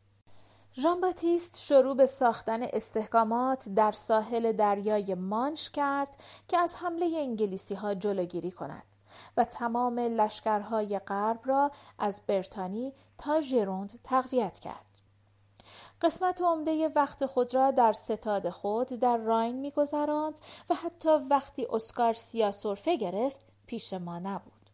ژان 0.75 1.01
باتیست 1.01 1.61
شروع 1.61 1.97
به 1.97 2.07
ساختن 2.07 2.63
استحکامات 2.63 3.69
در 3.69 3.93
ساحل 3.93 4.53
دریای 4.53 5.15
مانش 5.15 5.71
کرد 5.71 6.17
که 6.49 6.59
از 6.59 6.77
حمله 6.77 7.07
انگلیسی 7.19 7.75
ها 7.75 7.95
جلوگیری 7.95 8.51
کند. 8.51 8.83
و 9.37 9.45
تمام 9.45 9.99
لشکرهای 9.99 10.99
غرب 10.99 11.41
را 11.45 11.71
از 11.99 12.21
برتانی 12.27 12.93
تا 13.19 13.41
ژروند 13.41 14.01
تقویت 14.05 14.59
کرد. 14.59 14.95
قسمت 16.03 16.43
عمده 16.43 16.89
وقت 16.89 17.27
خود 17.27 17.55
را 17.55 17.71
در 17.71 17.93
ستاد 17.93 18.51
خود 18.51 18.89
در 18.89 19.17
راین 19.17 19.57
میگذراند 19.57 20.41
و 20.71 20.75
حتی 20.75 21.11
وقتی 21.31 21.67
اسکار 21.71 22.13
سرفه 22.51 22.97
گرفت 22.97 23.45
پیش 23.67 23.93
ما 23.93 24.19
نبود 24.19 24.71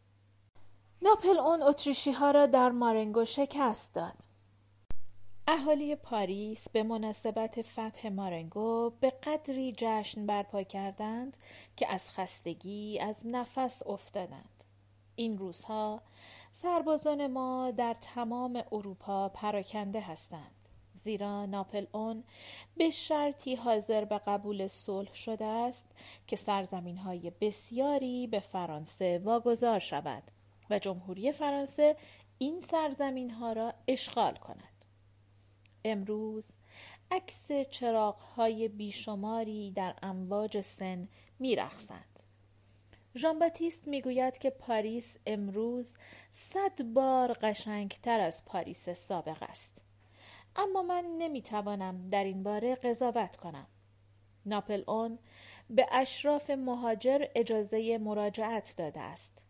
ناپل 1.03 1.39
اون 1.39 1.63
اتریشی 1.63 2.13
ها 2.13 2.31
را 2.31 2.47
در 2.47 2.71
مارنگو 2.71 3.25
شکست 3.25 3.95
داد 3.95 4.30
اهالی 5.49 5.97
پاریس 5.97 6.69
به 6.69 6.83
مناسبت 6.83 7.63
فتح 7.63 8.09
مارنگو 8.09 8.91
به 9.01 9.11
قدری 9.11 9.75
جشن 9.77 10.27
برپا 10.27 10.63
کردند 10.63 11.37
که 11.77 11.93
از 11.93 12.11
خستگی 12.11 12.99
از 12.99 13.27
نفس 13.27 13.83
افتادند. 13.87 14.65
این 15.17 15.39
روزها 15.39 16.03
سربازان 16.53 17.27
ما 17.27 17.71
در 17.71 17.95
تمام 17.95 18.63
اروپا 18.73 19.29
پراکنده 19.29 20.01
هستند. 20.01 20.69
زیرا 20.95 21.47
ناپل 21.47 21.87
اون 21.93 22.25
به 22.77 22.91
شرطی 22.91 23.55
حاضر 23.55 24.05
به 24.05 24.19
قبول 24.19 24.67
صلح 24.67 25.15
شده 25.15 25.45
است 25.45 25.87
که 26.27 26.37
سرزمین 26.37 26.97
های 26.97 27.33
بسیاری 27.41 28.27
به 28.27 28.41
فرانسه 28.41 29.21
واگذار 29.25 29.79
شود 29.79 30.23
و 30.71 30.79
جمهوری 30.79 31.33
فرانسه 31.33 31.97
این 32.39 32.61
سرزمین 32.61 33.31
ها 33.31 33.53
را 33.53 33.75
اشغال 33.89 34.35
کند. 34.35 34.70
امروز 35.85 36.57
عکس 37.11 37.53
چراغ 37.71 38.17
های 38.17 38.69
بیشماری 38.69 39.71
در 39.71 39.95
امواج 40.03 40.61
سن 40.61 41.09
میرخسند 41.39 42.21
ژان 43.17 43.39
باتیست 43.39 43.89
می‌گوید 43.89 44.39
که 44.39 44.51
پاریس 44.51 45.17
امروز 45.27 45.93
صد 46.33 46.83
بار 46.83 47.33
قشنگتر 47.33 48.21
از 48.21 48.45
پاریس 48.45 48.89
سابق 48.91 49.43
است. 49.43 49.83
اما 50.57 50.83
من 50.83 51.05
نمی‌توانم 51.19 52.09
در 52.11 52.25
این 52.25 52.43
باره 52.43 52.75
قضاوت 52.75 53.37
کنم. 53.37 53.67
ناپل 54.47 54.83
اون 54.87 55.19
به 55.71 55.87
اشراف 55.93 56.51
مهاجر 56.51 57.27
اجازه 57.35 57.99
مراجعت 57.99 58.75
داده 58.77 59.01
است. 59.01 59.45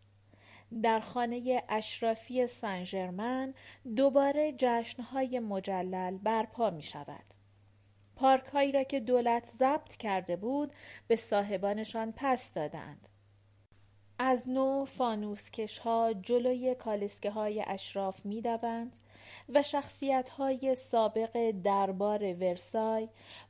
در 0.82 1.00
خانه 1.00 1.62
اشرافی 1.68 2.46
سن 2.46 3.54
دوباره 3.96 4.54
جشنهای 4.58 5.38
مجلل 5.38 6.18
برپا 6.18 6.70
می 6.70 6.82
شود. 6.82 7.24
پارک 8.16 8.44
را 8.72 8.82
که 8.82 9.00
دولت 9.00 9.46
ضبط 9.46 9.96
کرده 9.96 10.36
بود 10.36 10.72
به 11.08 11.16
صاحبانشان 11.16 12.12
پس 12.16 12.52
دادند. 12.52 13.08
از 14.18 14.48
نو 14.48 14.84
فانوسکش 14.84 15.78
ها 15.78 16.12
جلوی 16.12 16.74
کالسکه 16.74 17.30
های 17.30 17.64
اشراف 17.66 18.26
می 18.26 18.42
و 19.48 19.62
شخصیت 19.62 20.28
های 20.28 20.74
سابق 20.76 21.50
دربار 21.50 22.34
ورسای 22.34 23.08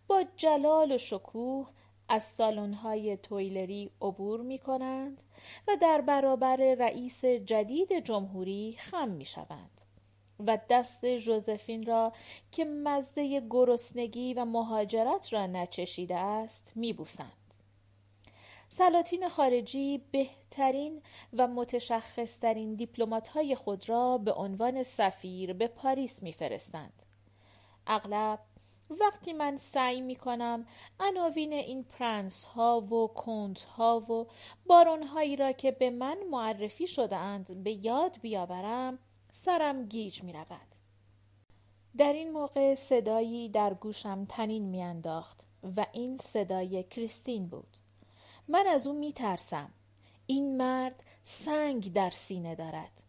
با 0.08 0.24
جلال 0.36 0.92
و 0.92 0.98
شکوه 0.98 1.68
از 2.08 2.22
سالن 2.22 2.72
های 2.72 3.16
تویلری 3.16 3.90
عبور 4.02 4.40
می 4.40 4.58
کنند 4.58 5.22
و 5.68 5.76
در 5.80 6.00
برابر 6.00 6.56
رئیس 6.56 7.24
جدید 7.24 8.04
جمهوری 8.04 8.76
خم 8.78 9.08
می 9.08 9.24
شوند 9.24 9.82
و 10.46 10.58
دست 10.70 11.16
ژوزفین 11.16 11.86
را 11.86 12.12
که 12.52 12.64
مزه 12.64 13.42
گرسنگی 13.50 14.34
و 14.34 14.44
مهاجرت 14.44 15.32
را 15.32 15.46
نچشیده 15.46 16.16
است 16.16 16.72
می 16.74 16.92
بوسند. 16.92 17.32
سلاطین 18.68 19.28
خارجی 19.28 20.02
بهترین 20.10 21.02
و 21.32 21.48
متشخصترین 21.48 22.74
دیپلمات 22.74 23.28
های 23.28 23.54
خود 23.54 23.88
را 23.88 24.18
به 24.18 24.32
عنوان 24.32 24.82
سفیر 24.82 25.52
به 25.52 25.66
پاریس 25.66 26.22
میفرستند. 26.22 27.02
اغلب 27.86 28.38
وقتی 29.00 29.32
من 29.32 29.56
سعی 29.56 30.00
می 30.00 30.16
کنم 30.16 30.66
عناوین 31.00 31.52
این 31.52 31.84
پرنس 31.84 32.44
ها 32.44 32.80
و 32.80 33.06
کنت 33.06 33.64
ها 33.64 34.00
و 34.00 34.26
بارون 34.66 35.02
هایی 35.02 35.36
را 35.36 35.52
که 35.52 35.70
به 35.70 35.90
من 35.90 36.18
معرفی 36.30 36.86
شده 36.86 37.16
اند 37.16 37.62
به 37.62 37.72
یاد 37.72 38.20
بیاورم 38.20 38.98
سرم 39.32 39.86
گیج 39.86 40.22
می 40.22 40.32
رود. 40.32 40.74
در 41.96 42.12
این 42.12 42.32
موقع 42.32 42.74
صدایی 42.74 43.48
در 43.48 43.74
گوشم 43.74 44.24
طنین 44.24 44.62
میانداخت 44.62 45.44
و 45.76 45.86
این 45.92 46.18
صدای 46.18 46.82
کریستین 46.82 47.46
بود. 47.46 47.76
من 48.48 48.66
از 48.66 48.86
او 48.86 48.98
می 48.98 49.12
ترسم 49.12 49.70
این 50.26 50.56
مرد 50.56 51.04
سنگ 51.24 51.92
در 51.92 52.10
سینه 52.10 52.54
دارد. 52.54 52.99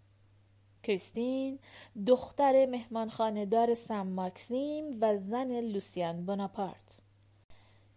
کریستین 0.83 1.59
دختر 2.07 2.65
مهمانخانهدار 2.65 3.73
سم 3.73 4.07
ماکسیم 4.07 4.97
و 5.01 5.17
زن 5.17 5.59
لوسیان 5.59 6.25
بناپارت 6.25 6.97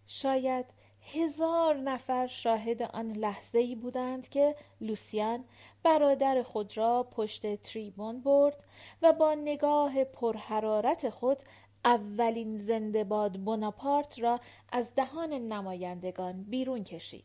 شاید 0.06 0.66
هزار 1.12 1.74
نفر 1.74 2.26
شاهد 2.26 2.82
آن 2.82 3.12
لحظه 3.12 3.58
ای 3.58 3.74
بودند 3.74 4.28
که 4.28 4.56
لوسیان 4.80 5.44
برادر 5.82 6.42
خود 6.42 6.76
را 6.76 7.02
پشت 7.02 7.62
تریبون 7.62 8.20
برد 8.20 8.64
و 9.02 9.12
با 9.12 9.34
نگاه 9.34 10.04
پرحرارت 10.04 11.10
خود 11.10 11.42
اولین 11.84 12.56
زنده 12.56 13.04
باد 13.04 13.44
بناپارت 13.44 14.18
را 14.20 14.40
از 14.72 14.94
دهان 14.94 15.32
نمایندگان 15.32 16.42
بیرون 16.42 16.84
کشید. 16.84 17.24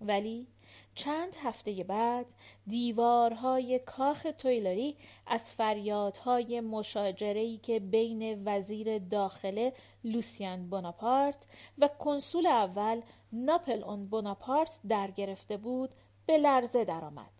ولی 0.00 0.46
چند 0.96 1.36
هفته 1.36 1.84
بعد 1.84 2.26
دیوارهای 2.66 3.78
کاخ 3.78 4.26
تویلری 4.38 4.96
از 5.26 5.54
فریادهای 5.54 6.60
مشاجره‌ای 6.60 7.58
که 7.58 7.80
بین 7.80 8.42
وزیر 8.44 8.98
داخله 8.98 9.72
لوسیان 10.04 10.70
بوناپارت 10.70 11.46
و 11.78 11.88
کنسول 11.88 12.46
اول 12.46 13.00
ناپل 13.32 13.84
اون 13.84 14.06
بوناپارت 14.06 14.80
در 14.88 15.10
گرفته 15.10 15.56
بود 15.56 15.90
به 16.26 16.38
لرزه 16.38 16.84
درآمد. 16.84 17.30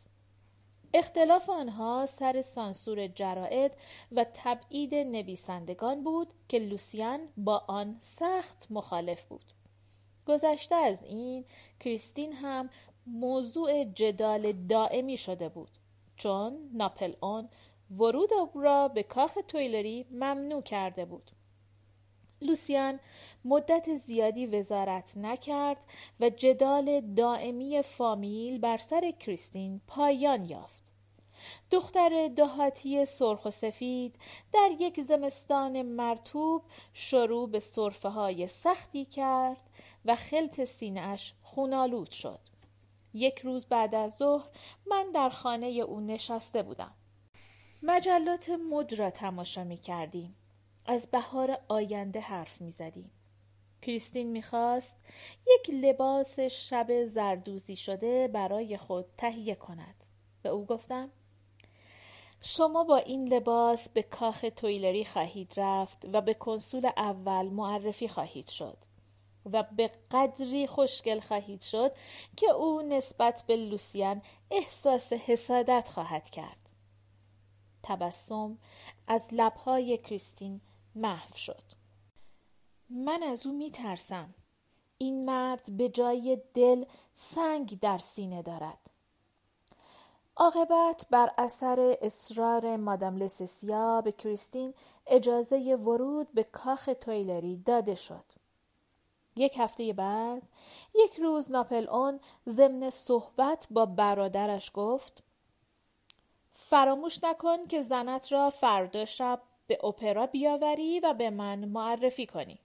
اختلاف 0.94 1.50
آنها 1.50 2.06
سر 2.06 2.42
سانسور 2.42 3.06
جرائد 3.06 3.76
و 4.12 4.26
تبعید 4.34 4.94
نویسندگان 4.94 6.04
بود 6.04 6.28
که 6.48 6.58
لوسیان 6.58 7.20
با 7.36 7.64
آن 7.68 7.96
سخت 8.00 8.66
مخالف 8.70 9.25
بود. 9.25 9.56
گذشته 10.26 10.75
از 10.75 11.02
این 11.02 11.44
کریستین 11.80 12.32
هم 12.32 12.70
موضوع 13.06 13.84
جدال 13.84 14.52
دائمی 14.52 15.16
شده 15.16 15.48
بود. 15.48 15.70
چون 16.16 16.70
ناپل 16.72 17.12
اون 17.20 17.48
ورود 17.98 18.32
او 18.32 18.60
را 18.60 18.88
به 18.88 19.02
کاخ 19.02 19.38
تویلری 19.48 20.06
ممنوع 20.10 20.62
کرده 20.62 21.04
بود. 21.04 21.30
لوسیان 22.42 23.00
مدت 23.44 23.94
زیادی 23.94 24.46
وزارت 24.46 25.16
نکرد 25.16 25.76
و 26.20 26.30
جدال 26.30 27.00
دائمی 27.00 27.82
فامیل 27.82 28.58
بر 28.58 28.76
سر 28.76 29.10
کریستین 29.10 29.80
پایان 29.86 30.48
یافت. 30.48 30.84
دختر 31.70 32.28
دهاتی 32.36 33.04
سرخ 33.04 33.44
و 33.44 33.50
سفید 33.50 34.14
در 34.52 34.70
یک 34.80 35.00
زمستان 35.00 35.82
مرتوب 35.82 36.62
شروع 36.92 37.48
به 37.48 37.60
صرفه 37.60 38.08
های 38.08 38.48
سختی 38.48 39.04
کرد 39.04 39.60
و 40.04 40.16
خلط 40.16 40.64
سینهاش 40.64 41.34
خونالود 41.42 42.10
شد. 42.10 42.40
یک 43.16 43.38
روز 43.38 43.66
بعد 43.66 43.94
از 43.94 44.14
ظهر 44.16 44.49
من 44.87 45.11
در 45.14 45.28
خانه 45.28 45.66
او 45.66 46.00
نشسته 46.00 46.62
بودم. 46.62 46.94
مجلات 47.82 48.50
مد 48.70 48.94
را 48.94 49.11
تماشا 49.11 49.64
می 49.64 49.76
کردیم. 49.76 50.37
از 50.87 51.11
بهار 51.11 51.58
آینده 51.68 52.20
حرف 52.20 52.61
می 52.61 52.70
زدیم. 52.70 53.11
کریستین 53.83 54.31
می‌خواست 54.31 54.96
یک 55.46 55.70
لباس 55.70 56.40
شب 56.40 57.05
زردوزی 57.05 57.76
شده 57.76 58.29
برای 58.29 58.76
خود 58.76 59.07
تهیه 59.16 59.55
کند. 59.55 60.05
به 60.42 60.48
او 60.48 60.66
گفتم 60.66 61.11
شما 62.40 62.85
با 62.85 62.96
این 62.96 63.29
لباس 63.29 63.88
به 63.88 64.02
کاخ 64.02 64.44
تویلری 64.57 65.05
خواهید 65.05 65.52
رفت 65.57 66.07
و 66.12 66.20
به 66.20 66.35
کنسول 66.35 66.90
اول 66.96 67.46
معرفی 67.46 68.09
خواهید 68.09 68.48
شد. 68.48 68.79
و 69.52 69.62
به 69.62 69.90
قدری 70.11 70.66
خوشگل 70.66 71.20
خواهید 71.20 71.62
شد 71.62 71.92
که 72.37 72.50
او 72.50 72.82
نسبت 72.82 73.44
به 73.46 73.56
لوسیان 73.56 74.22
احساس 74.50 75.12
حسادت 75.12 75.88
خواهد 75.88 76.30
کرد. 76.30 76.70
تبسم 77.82 78.59
از 79.06 79.28
لبهای 79.32 79.98
کریستین 79.98 80.61
محو 80.94 81.37
شد. 81.37 81.62
من 82.90 83.22
از 83.22 83.46
او 83.46 83.52
می 83.52 83.70
ترسم 83.70 84.35
این 84.98 85.24
مرد 85.24 85.76
به 85.76 85.88
جای 85.88 86.38
دل 86.54 86.85
سنگ 87.12 87.80
در 87.80 87.98
سینه 87.98 88.42
دارد. 88.42 88.78
عاقبت 90.37 91.06
بر 91.11 91.30
اثر 91.38 91.96
اصرار 92.02 92.76
مادام 92.76 93.16
لسسیا 93.16 94.00
به 94.00 94.12
کریستین 94.12 94.74
اجازه 95.06 95.56
ورود 95.74 96.32
به 96.32 96.42
کاخ 96.44 96.90
تویلری 97.00 97.56
داده 97.56 97.94
شد. 97.94 98.24
یک 99.37 99.55
هفته 99.59 99.92
بعد 99.92 100.42
یک 100.94 101.16
روز 101.20 101.51
ناپل 101.51 101.88
اون 101.88 102.20
ضمن 102.49 102.90
صحبت 102.90 103.66
با 103.70 103.87
برادرش 103.87 104.70
گفت 104.75 105.22
فراموش 106.53 107.25
نکن 107.25 107.66
که 107.66 107.83
زنت 107.83 108.33
را 108.33 108.51
فردا 108.51 109.05
شب 109.05 109.42
به 109.66 109.85
اپرا 109.85 110.27
بیاوری 110.27 111.01
و 111.01 111.14
به 111.14 111.31
من 111.31 111.64
معرفی 111.64 112.27
کنی. 112.27 112.61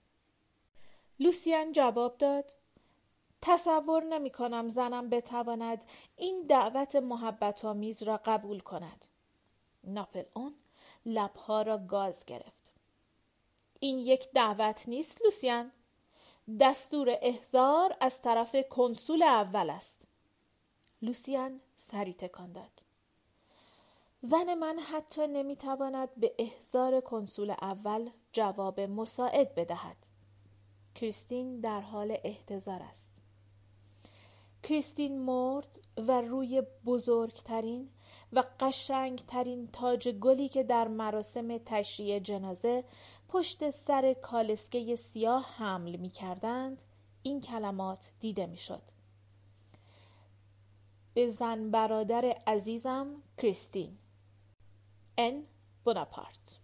لوسیان 1.20 1.72
جواب 1.72 2.18
داد 2.18 2.54
تصور 3.42 4.04
نمی 4.04 4.30
کنم 4.30 4.68
زنم 4.68 5.10
بتواند 5.10 5.84
این 6.16 6.46
دعوت 6.46 6.96
محبت 6.96 7.64
آمیز 7.64 8.02
را 8.02 8.20
قبول 8.24 8.60
کند. 8.60 9.04
ناپل 9.84 10.24
اون 10.34 10.54
لبها 11.06 11.62
را 11.62 11.78
گاز 11.78 12.24
گرفت. 12.24 12.74
این 13.80 13.98
یک 13.98 14.32
دعوت 14.32 14.88
نیست 14.88 15.22
لوسیان. 15.24 15.72
دستور 16.60 17.18
احزار 17.22 17.96
از 18.00 18.22
طرف 18.22 18.56
کنسول 18.70 19.22
اول 19.22 19.70
است. 19.70 20.06
لوسیان 21.02 21.60
سری 21.76 22.14
تکان 22.14 22.52
داد. 22.52 22.82
زن 24.20 24.54
من 24.54 24.78
حتی 24.78 25.26
نمی‌تواند 25.26 26.08
به 26.16 26.34
احزار 26.38 27.00
کنسول 27.00 27.50
اول 27.50 28.10
جواب 28.32 28.80
مساعد 28.80 29.54
بدهد. 29.54 29.96
کریستین 30.94 31.60
در 31.60 31.80
حال 31.80 32.16
احتضار 32.24 32.82
است. 32.82 33.12
کریستین 34.62 35.20
مرد 35.20 35.80
و 35.96 36.20
روی 36.20 36.62
بزرگترین 36.86 37.90
و 38.32 38.44
قشنگترین 38.60 39.68
تاج 39.72 40.08
گلی 40.08 40.48
که 40.48 40.62
در 40.62 40.88
مراسم 40.88 41.58
تشریع 41.58 42.18
جنازه 42.18 42.84
پشت 43.32 43.70
سر 43.70 44.12
کالسکه 44.12 44.96
سیاه 44.96 45.46
حمل 45.56 45.96
می 45.96 46.10
کردند 46.10 46.82
این 47.22 47.40
کلمات 47.40 48.10
دیده 48.20 48.46
می 48.46 48.56
شد. 48.56 48.82
به 51.14 51.28
زن 51.28 51.70
برادر 51.70 52.24
عزیزم 52.46 53.22
کریستین. 53.38 53.98
ان 55.18 55.42
بوناپارت. 55.84 56.58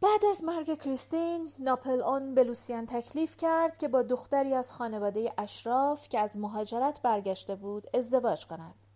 بعد 0.00 0.24
از 0.30 0.44
مرگ 0.44 0.82
کریستین 0.82 1.48
ناپل 1.58 2.02
اون 2.02 2.34
به 2.34 2.44
لوسیان 2.44 2.86
تکلیف 2.86 3.36
کرد 3.36 3.78
که 3.78 3.88
با 3.88 4.02
دختری 4.02 4.54
از 4.54 4.72
خانواده 4.72 5.32
اشراف 5.38 6.08
که 6.08 6.18
از 6.18 6.36
مهاجرت 6.36 7.02
برگشته 7.02 7.54
بود 7.54 7.96
ازدواج 7.96 8.46
کند. 8.46 8.87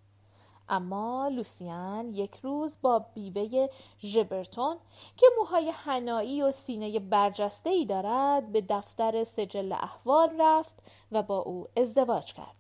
اما 0.73 1.29
لوسیان 1.29 2.07
یک 2.07 2.35
روز 2.43 2.79
با 2.83 2.99
بیوه 2.99 3.69
ژبرتون 4.01 4.77
که 5.17 5.27
موهای 5.39 5.73
هنایی 5.75 6.43
و 6.43 6.51
سینه 6.51 6.99
برجسته 6.99 7.71
ای 7.71 7.87
دارد 7.87 8.53
به 8.53 8.61
دفتر 8.61 9.25
سجل 9.25 9.73
احوال 9.73 10.31
رفت 10.39 10.77
و 11.13 11.23
با 11.23 11.39
او 11.39 11.69
ازدواج 11.77 12.33
کرد. 12.33 12.57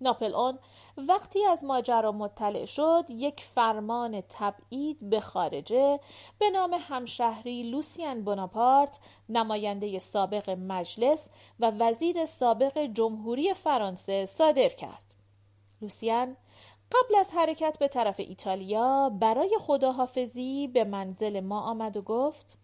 ناپل 0.00 0.34
اون 0.34 0.58
وقتی 0.96 1.44
از 1.44 1.64
ماجرا 1.64 2.12
مطلع 2.12 2.64
شد 2.64 3.04
یک 3.08 3.40
فرمان 3.40 4.20
تبعید 4.20 5.10
به 5.10 5.20
خارجه 5.20 6.00
به 6.38 6.50
نام 6.50 6.76
همشهری 6.88 7.62
لوسیان 7.62 8.24
بوناپارت 8.24 9.00
نماینده 9.28 9.98
سابق 9.98 10.50
مجلس 10.50 11.28
و 11.60 11.72
وزیر 11.78 12.26
سابق 12.26 12.78
جمهوری 12.78 13.54
فرانسه 13.54 14.26
صادر 14.26 14.68
کرد. 14.68 15.14
لوسیان 15.82 16.36
قبل 16.92 17.14
از 17.14 17.32
حرکت 17.34 17.76
به 17.78 17.88
طرف 17.88 18.20
ایتالیا 18.20 19.08
برای 19.08 19.58
خداحافظی 19.60 20.68
به 20.68 20.84
منزل 20.84 21.40
ما 21.40 21.60
آمد 21.60 21.96
و 21.96 22.02
گفت 22.02 22.58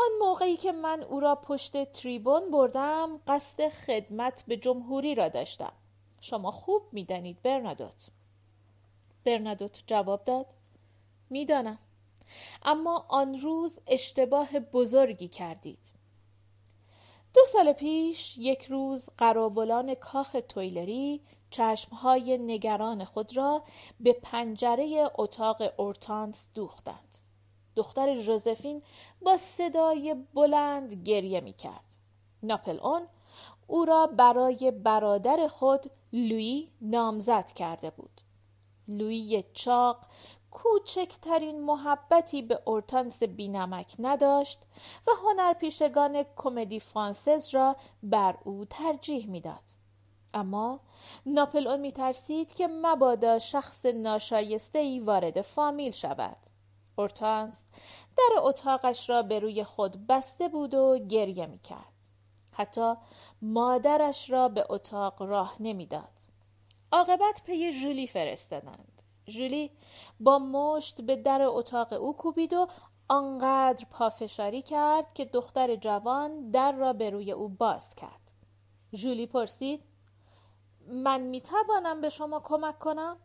آن 0.00 0.08
موقعی 0.20 0.56
که 0.56 0.72
من 0.72 1.02
او 1.02 1.20
را 1.20 1.34
پشت 1.34 1.92
تریبون 1.92 2.50
بردم 2.50 3.20
قصد 3.26 3.68
خدمت 3.68 4.44
به 4.46 4.56
جمهوری 4.56 5.14
را 5.14 5.28
داشتم. 5.28 5.72
شما 6.20 6.50
خوب 6.50 6.82
می‌دانید 6.92 7.42
برنادوت. 7.42 8.08
برنادوت 9.24 9.82
جواب 9.86 10.24
داد 10.24 10.46
می‌دانم. 11.30 11.78
اما 12.62 13.06
آن 13.08 13.40
روز 13.40 13.80
اشتباه 13.86 14.60
بزرگی 14.60 15.28
کردید. 15.28 15.78
دو 17.34 17.40
سال 17.52 17.72
پیش 17.72 18.38
یک 18.38 18.64
روز 18.64 19.08
قراولان 19.18 19.94
کاخ 19.94 20.36
تویلری 20.48 21.20
چشمهای 21.50 22.38
نگران 22.38 23.04
خود 23.04 23.36
را 23.36 23.62
به 24.00 24.12
پنجره 24.12 25.10
اتاق 25.18 25.62
اورتانس 25.76 26.48
دوختند. 26.54 27.18
دختر 27.76 28.14
ژوزفین 28.14 28.82
با 29.22 29.36
صدای 29.36 30.16
بلند 30.34 30.94
گریه 30.94 31.40
می 31.40 31.52
کرد. 31.52 31.96
ناپل 32.42 32.78
اون 32.80 33.06
او 33.66 33.84
را 33.84 34.06
برای 34.06 34.70
برادر 34.70 35.48
خود 35.48 35.90
لویی 36.12 36.72
نامزد 36.80 37.46
کرده 37.46 37.90
بود. 37.90 38.20
لویی 38.88 39.44
چاق 39.52 40.06
کوچکترین 40.50 41.64
محبتی 41.64 42.42
به 42.42 42.62
اورتانس 42.64 43.22
بینمک 43.22 43.96
نداشت 43.98 44.62
و 45.06 45.10
هنرپیشگان 45.22 46.24
کمدی 46.36 46.80
فرانسز 46.80 47.54
را 47.54 47.76
بر 48.02 48.36
او 48.44 48.64
ترجیح 48.64 49.26
می‌داد. 49.26 49.62
اما 50.34 50.80
ناپل 51.26 51.66
اون 51.66 51.80
می 51.80 51.92
ترسید 51.92 52.54
که 52.54 52.66
مبادا 52.66 53.38
شخص 53.38 53.86
ناشایسته 53.86 54.78
ای 54.78 55.00
وارد 55.00 55.42
فامیل 55.42 55.90
شود. 55.90 56.36
اورتانس 56.96 57.66
در 58.18 58.38
اتاقش 58.38 59.10
را 59.10 59.22
به 59.22 59.38
روی 59.38 59.64
خود 59.64 60.06
بسته 60.06 60.48
بود 60.48 60.74
و 60.74 60.98
گریه 60.98 61.46
می 61.46 61.58
کرد. 61.58 61.92
حتی 62.52 62.94
مادرش 63.42 64.30
را 64.30 64.48
به 64.48 64.66
اتاق 64.68 65.22
راه 65.22 65.56
نمی‌داد. 65.60 66.18
عاقبت 66.92 67.42
پی 67.46 67.72
ژولی 67.72 68.06
فرستادند. 68.06 69.02
ژولی 69.28 69.70
با 70.20 70.38
مشت 70.38 71.00
به 71.00 71.16
در 71.16 71.42
اتاق 71.42 71.92
او 71.92 72.16
کوبید 72.16 72.52
و 72.52 72.68
آنقدر 73.08 73.86
پافشاری 73.90 74.62
کرد 74.62 75.14
که 75.14 75.24
دختر 75.24 75.76
جوان 75.76 76.50
در 76.50 76.72
را 76.72 76.92
به 76.92 77.10
روی 77.10 77.32
او 77.32 77.48
باز 77.48 77.94
کرد. 77.94 78.20
ژولی 78.94 79.26
پرسید 79.26 79.84
من 80.88 81.20
می 81.20 81.40
توانم 81.40 82.00
به 82.00 82.08
شما 82.08 82.40
کمک 82.40 82.78
کنم؟ 82.78 83.16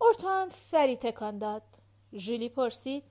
اورتانس 0.00 0.70
سری 0.70 0.96
تکان 0.96 1.38
داد. 1.38 1.62
ژولی 2.14 2.48
پرسید 2.48 3.04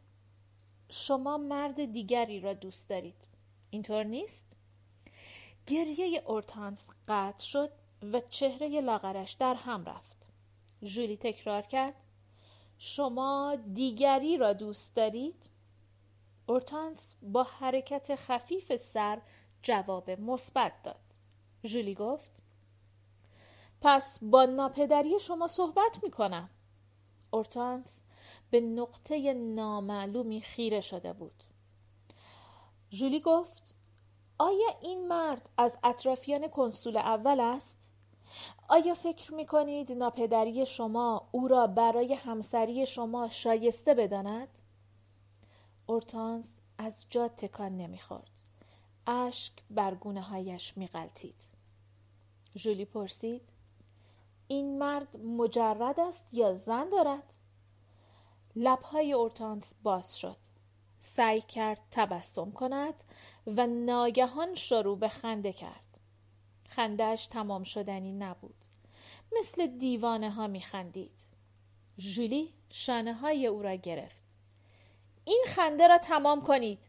شما 0.89 1.37
مرد 1.37 1.91
دیگری 1.91 2.39
را 2.39 2.53
دوست 2.53 2.89
دارید. 2.89 3.27
اینطور 3.69 4.03
نیست؟ 4.03 4.55
گریه 5.67 6.23
اورتانس 6.25 6.89
قطع 7.07 7.45
شد 7.45 7.69
و 8.13 8.19
چهره 8.19 8.81
لاغرش 8.81 9.31
در 9.31 9.53
هم 9.53 9.85
رفت. 9.85 10.17
ژولی 10.83 11.17
تکرار 11.17 11.61
کرد 11.61 11.93
شما 12.77 13.57
دیگری 13.73 14.37
را 14.37 14.53
دوست 14.53 14.95
دارید؟ 14.95 15.49
اورتانس 16.47 17.15
با 17.21 17.43
حرکت 17.43 18.15
خفیف 18.15 18.75
سر 18.75 19.21
جواب 19.61 20.11
مثبت 20.11 20.73
داد. 20.83 21.01
ژولی 21.63 21.95
گفت 21.95 22.31
پس 23.81 24.19
با 24.21 24.45
ناپدری 24.45 25.19
شما 25.19 25.47
صحبت 25.47 25.99
می 26.03 26.11
کنم. 26.11 26.49
اورتانس 27.31 28.03
به 28.49 28.61
نقطه 28.61 29.33
نامعلومی 29.33 30.41
خیره 30.41 30.81
شده 30.81 31.13
بود. 31.13 31.43
ژولی 32.91 33.19
گفت 33.19 33.75
آیا 34.37 34.67
این 34.81 35.07
مرد 35.07 35.49
از 35.57 35.77
اطرافیان 35.83 36.47
کنسول 36.47 36.97
اول 36.97 37.39
است؟ 37.39 37.91
آیا 38.67 38.93
فکر 38.93 39.33
می 39.33 39.45
کنید 39.45 39.91
ناپدری 39.91 40.65
شما 40.65 41.27
او 41.31 41.47
را 41.47 41.67
برای 41.67 42.13
همسری 42.13 42.85
شما 42.85 43.29
شایسته 43.29 43.93
بداند؟ 43.93 44.59
اورتانس 45.85 46.57
از 46.77 47.07
جا 47.09 47.27
تکان 47.27 47.77
نمی‌خورد. 47.77 48.31
اشک 49.07 49.53
بر 49.69 49.95
گونه 49.95 50.21
هایش 50.21 50.77
می 50.77 50.87
غلطید. 50.87 51.43
ژولی 52.55 52.85
پرسید 52.85 53.41
این 54.47 54.77
مرد 54.77 55.17
مجرد 55.17 55.99
است 55.99 56.33
یا 56.33 56.53
زن 56.53 56.89
دارد؟ 56.89 57.33
لبهای 58.55 59.13
اورتانس 59.13 59.73
باز 59.83 60.17
شد. 60.17 60.37
سعی 60.99 61.41
کرد 61.41 61.81
تبسم 61.91 62.51
کند 62.51 63.03
و 63.47 63.67
ناگهان 63.67 64.55
شروع 64.55 64.97
به 64.97 65.09
خنده 65.09 65.53
کرد. 65.53 65.99
خندهش 66.69 67.27
تمام 67.27 67.63
شدنی 67.63 68.11
نبود. 68.11 68.65
مثل 69.39 69.67
دیوانه 69.67 70.31
ها 70.31 70.47
می 70.47 70.61
خندید. 70.61 71.27
جولی 71.97 72.53
شانه 72.69 73.13
های 73.13 73.47
او 73.47 73.61
را 73.61 73.75
گرفت. 73.75 74.25
این 75.25 75.43
خنده 75.47 75.87
را 75.87 75.97
تمام 75.97 76.41
کنید 76.41 76.79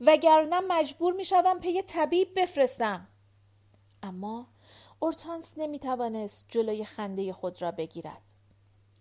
وگرنه 0.00 0.60
مجبور 0.60 1.12
می 1.12 1.24
شوم 1.24 1.60
پی 1.60 1.82
طبیب 1.82 2.28
بفرستم. 2.40 3.08
اما 4.02 4.46
اورتانس 5.00 5.54
نمی 5.56 5.78
توانست 5.78 6.46
جلوی 6.48 6.84
خنده 6.84 7.32
خود 7.32 7.62
را 7.62 7.70
بگیرد. 7.70 8.22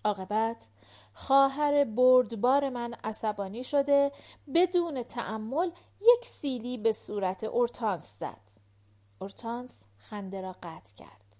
عاقبت 0.05 0.67
خواهر 1.13 1.83
بردبار 1.83 2.69
من 2.69 2.93
عصبانی 3.03 3.63
شده 3.63 4.11
بدون 4.55 5.03
تعمل 5.03 5.71
یک 6.01 6.25
سیلی 6.25 6.77
به 6.77 6.91
صورت 6.91 7.43
اورتانس 7.43 8.19
زد. 8.19 8.41
اورتانس 9.19 9.85
خنده 9.97 10.41
را 10.41 10.55
قطع 10.63 10.93
کرد. 10.95 11.35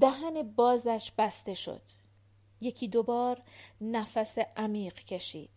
دهن 0.00 0.42
بازش 0.42 1.12
بسته 1.18 1.54
شد. 1.54 1.82
یکی 2.60 2.88
دوبار 2.88 3.42
نفس 3.80 4.38
عمیق 4.38 4.94
کشید. 4.94 5.50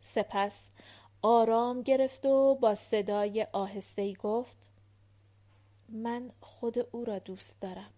سپس 0.00 0.72
آرام 1.22 1.82
گرفت 1.82 2.26
و 2.26 2.54
با 2.54 2.74
صدای 2.74 3.46
آهسته‌ای 3.52 4.14
گفت 4.14 4.70
من 5.88 6.32
خود 6.40 6.78
او 6.78 7.04
را 7.04 7.18
دوست 7.18 7.60
دارم. 7.60 7.90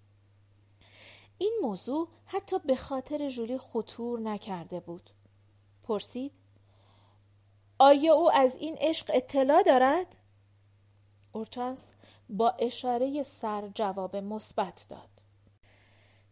این 1.38 1.59
موضوع 1.62 2.09
حتی 2.27 2.59
به 2.59 2.77
خاطر 2.77 3.29
جولی 3.29 3.59
خطور 3.59 4.20
نکرده 4.20 4.81
بود. 4.81 5.11
پرسید 5.83 6.33
آیا 7.79 8.14
او 8.14 8.33
از 8.33 8.57
این 8.57 8.77
عشق 8.81 9.11
اطلاع 9.14 9.62
دارد؟ 9.62 10.16
اورتانس 11.33 11.94
با 12.29 12.51
اشاره 12.51 13.22
سر 13.22 13.68
جواب 13.74 14.16
مثبت 14.16 14.87
داد. 14.88 15.22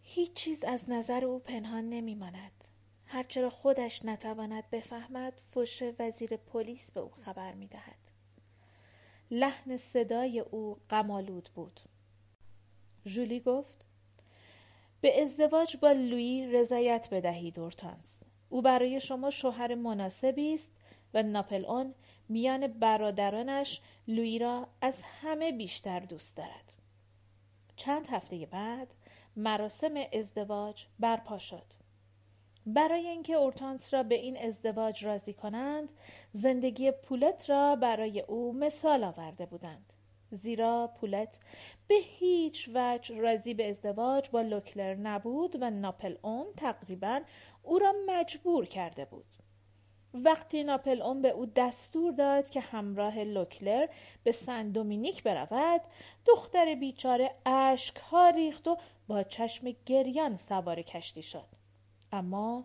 هیچ 0.02 0.34
چیز 0.34 0.64
از 0.64 0.90
نظر 0.90 1.24
او 1.24 1.38
پنهان 1.38 1.88
نمیماند. 1.88 2.64
هرچرا 3.06 3.50
خودش 3.50 4.04
نتواند 4.04 4.70
بفهمد 4.70 5.42
فش 5.54 5.82
وزیر 5.98 6.36
پلیس 6.36 6.92
به 6.92 7.00
او 7.00 7.10
خبر 7.10 7.54
می 7.54 7.66
دهد. 7.66 8.05
لحن 9.30 9.76
صدای 9.76 10.40
او 10.40 10.78
غمالود 10.90 11.50
بود. 11.54 11.80
جولی 13.04 13.40
گفت 13.40 13.86
به 15.00 15.22
ازدواج 15.22 15.76
با 15.76 15.92
لویی 15.92 16.46
رضایت 16.46 17.08
بدهید 17.10 17.58
اورتانس. 17.58 18.22
او 18.48 18.62
برای 18.62 19.00
شما 19.00 19.30
شوهر 19.30 19.74
مناسبی 19.74 20.54
است 20.54 20.72
و 21.14 21.22
ناپل 21.22 21.64
اون 21.64 21.94
میان 22.28 22.66
برادرانش 22.66 23.80
لویی 24.08 24.38
را 24.38 24.68
از 24.80 25.02
همه 25.02 25.52
بیشتر 25.52 26.00
دوست 26.00 26.36
دارد. 26.36 26.72
چند 27.76 28.06
هفته 28.06 28.46
بعد 28.46 28.94
مراسم 29.36 29.94
ازدواج 30.12 30.86
برپا 30.98 31.38
شد. 31.38 31.75
برای 32.66 33.08
اینکه 33.08 33.34
اورتانس 33.34 33.94
را 33.94 34.02
به 34.02 34.14
این 34.14 34.38
ازدواج 34.38 35.04
راضی 35.04 35.32
کنند 35.32 35.88
زندگی 36.32 36.90
پولت 36.90 37.50
را 37.50 37.76
برای 37.76 38.20
او 38.20 38.52
مثال 38.52 39.04
آورده 39.04 39.46
بودند. 39.46 39.92
زیرا 40.30 40.90
پولت 41.00 41.40
به 41.88 41.94
هیچ 41.94 42.70
وجه 42.74 43.18
راضی 43.18 43.54
به 43.54 43.68
ازدواج 43.70 44.30
با 44.30 44.40
لوکلر 44.40 44.94
نبود 44.94 45.56
و 45.62 45.70
ناپلئون 45.70 46.46
تقریبا 46.56 47.20
او 47.62 47.78
را 47.78 47.94
مجبور 48.06 48.66
کرده 48.66 49.04
بود. 49.04 49.26
وقتی 50.14 50.64
ناپلئون 50.64 51.22
به 51.22 51.30
او 51.30 51.46
دستور 51.46 52.12
داد 52.12 52.48
که 52.48 52.60
همراه 52.60 53.18
لوکلر 53.18 53.88
به 54.24 54.32
سن 54.32 54.68
دومینیک 54.68 55.22
برود 55.22 55.80
دختر 56.26 56.74
بیچاره 56.74 57.30
اشکها 57.46 58.30
ریخت 58.30 58.68
و 58.68 58.76
با 59.08 59.22
چشم 59.22 59.76
گریان 59.86 60.36
سوار 60.36 60.82
کشتی 60.82 61.22
شد. 61.22 61.55
اما 62.16 62.64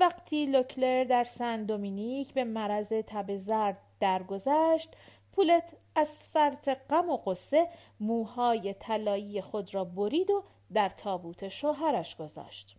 وقتی 0.00 0.46
لوکلر 0.46 1.04
در 1.04 1.24
سن 1.24 1.64
دومینیک 1.64 2.34
به 2.34 2.44
مرض 2.44 2.88
تب 3.06 3.36
زرد 3.36 3.78
درگذشت 4.00 4.88
پولت 5.32 5.76
از 5.94 6.28
فرط 6.28 6.68
غم 6.90 7.10
و 7.10 7.16
غصه 7.16 7.68
موهای 8.00 8.74
طلایی 8.74 9.40
خود 9.40 9.74
را 9.74 9.84
برید 9.84 10.30
و 10.30 10.42
در 10.72 10.88
تابوت 10.88 11.48
شوهرش 11.48 12.16
گذاشت. 12.16 12.76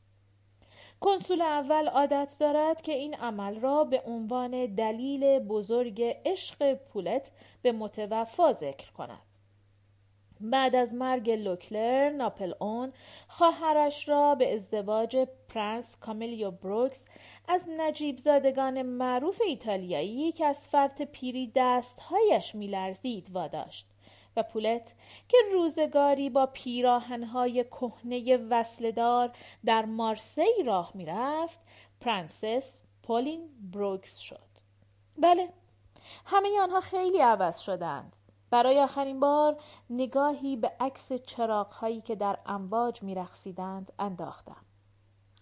کنسول 0.99 1.41
اول 1.41 1.87
عادت 1.87 2.37
دارد 2.39 2.81
که 2.81 2.91
این 2.91 3.13
عمل 3.13 3.59
را 3.59 3.83
به 3.83 4.01
عنوان 4.05 4.65
دلیل 4.65 5.39
بزرگ 5.39 6.01
عشق 6.25 6.73
پولت 6.73 7.31
به 7.61 7.71
متوفا 7.71 8.53
ذکر 8.53 8.91
کند. 8.91 9.32
بعد 10.43 10.75
از 10.75 10.93
مرگ 10.93 11.29
لوکلر 11.29 12.09
ناپلئون 12.09 12.93
خواهرش 13.27 14.09
را 14.09 14.35
به 14.35 14.55
ازدواج 14.55 15.27
پرنس 15.49 15.97
کامیلو 15.99 16.51
بورگز 16.51 17.05
از 17.47 17.65
نجیب 17.77 18.17
زادگان 18.17 18.81
معروف 18.81 19.41
ایتالیایی 19.47 20.31
که 20.31 20.45
از 20.45 20.69
فرط 20.69 21.01
پیری 21.01 21.51
دستهایش 21.55 22.55
میلرزید 22.55 23.29
واداشت 23.31 23.87
و 24.37 24.43
پولت 24.43 24.93
که 25.27 25.37
روزگاری 25.53 26.29
با 26.29 26.45
پیراهنهای 26.45 27.63
کهنه 27.63 28.37
وصلدار 28.37 29.31
در 29.65 29.85
مارسی 29.85 30.63
راه 30.65 30.91
می‌رفت 30.93 31.59
پرنسس 32.01 32.79
پولین 33.03 33.49
بروکس 33.71 34.17
شد. 34.17 34.47
بله 35.17 35.49
همه 36.25 36.59
آنها 36.61 36.79
خیلی 36.79 37.19
عوض 37.19 37.59
شدند. 37.59 38.22
برای 38.53 38.79
آخرین 38.79 39.19
بار 39.19 39.57
نگاهی 39.89 40.55
به 40.55 40.71
عکس 40.79 41.13
چراغهایی 41.13 42.01
که 42.01 42.15
در 42.15 42.39
امواج 42.45 43.03
میرقصیدند 43.03 43.93
انداختم. 43.99 44.65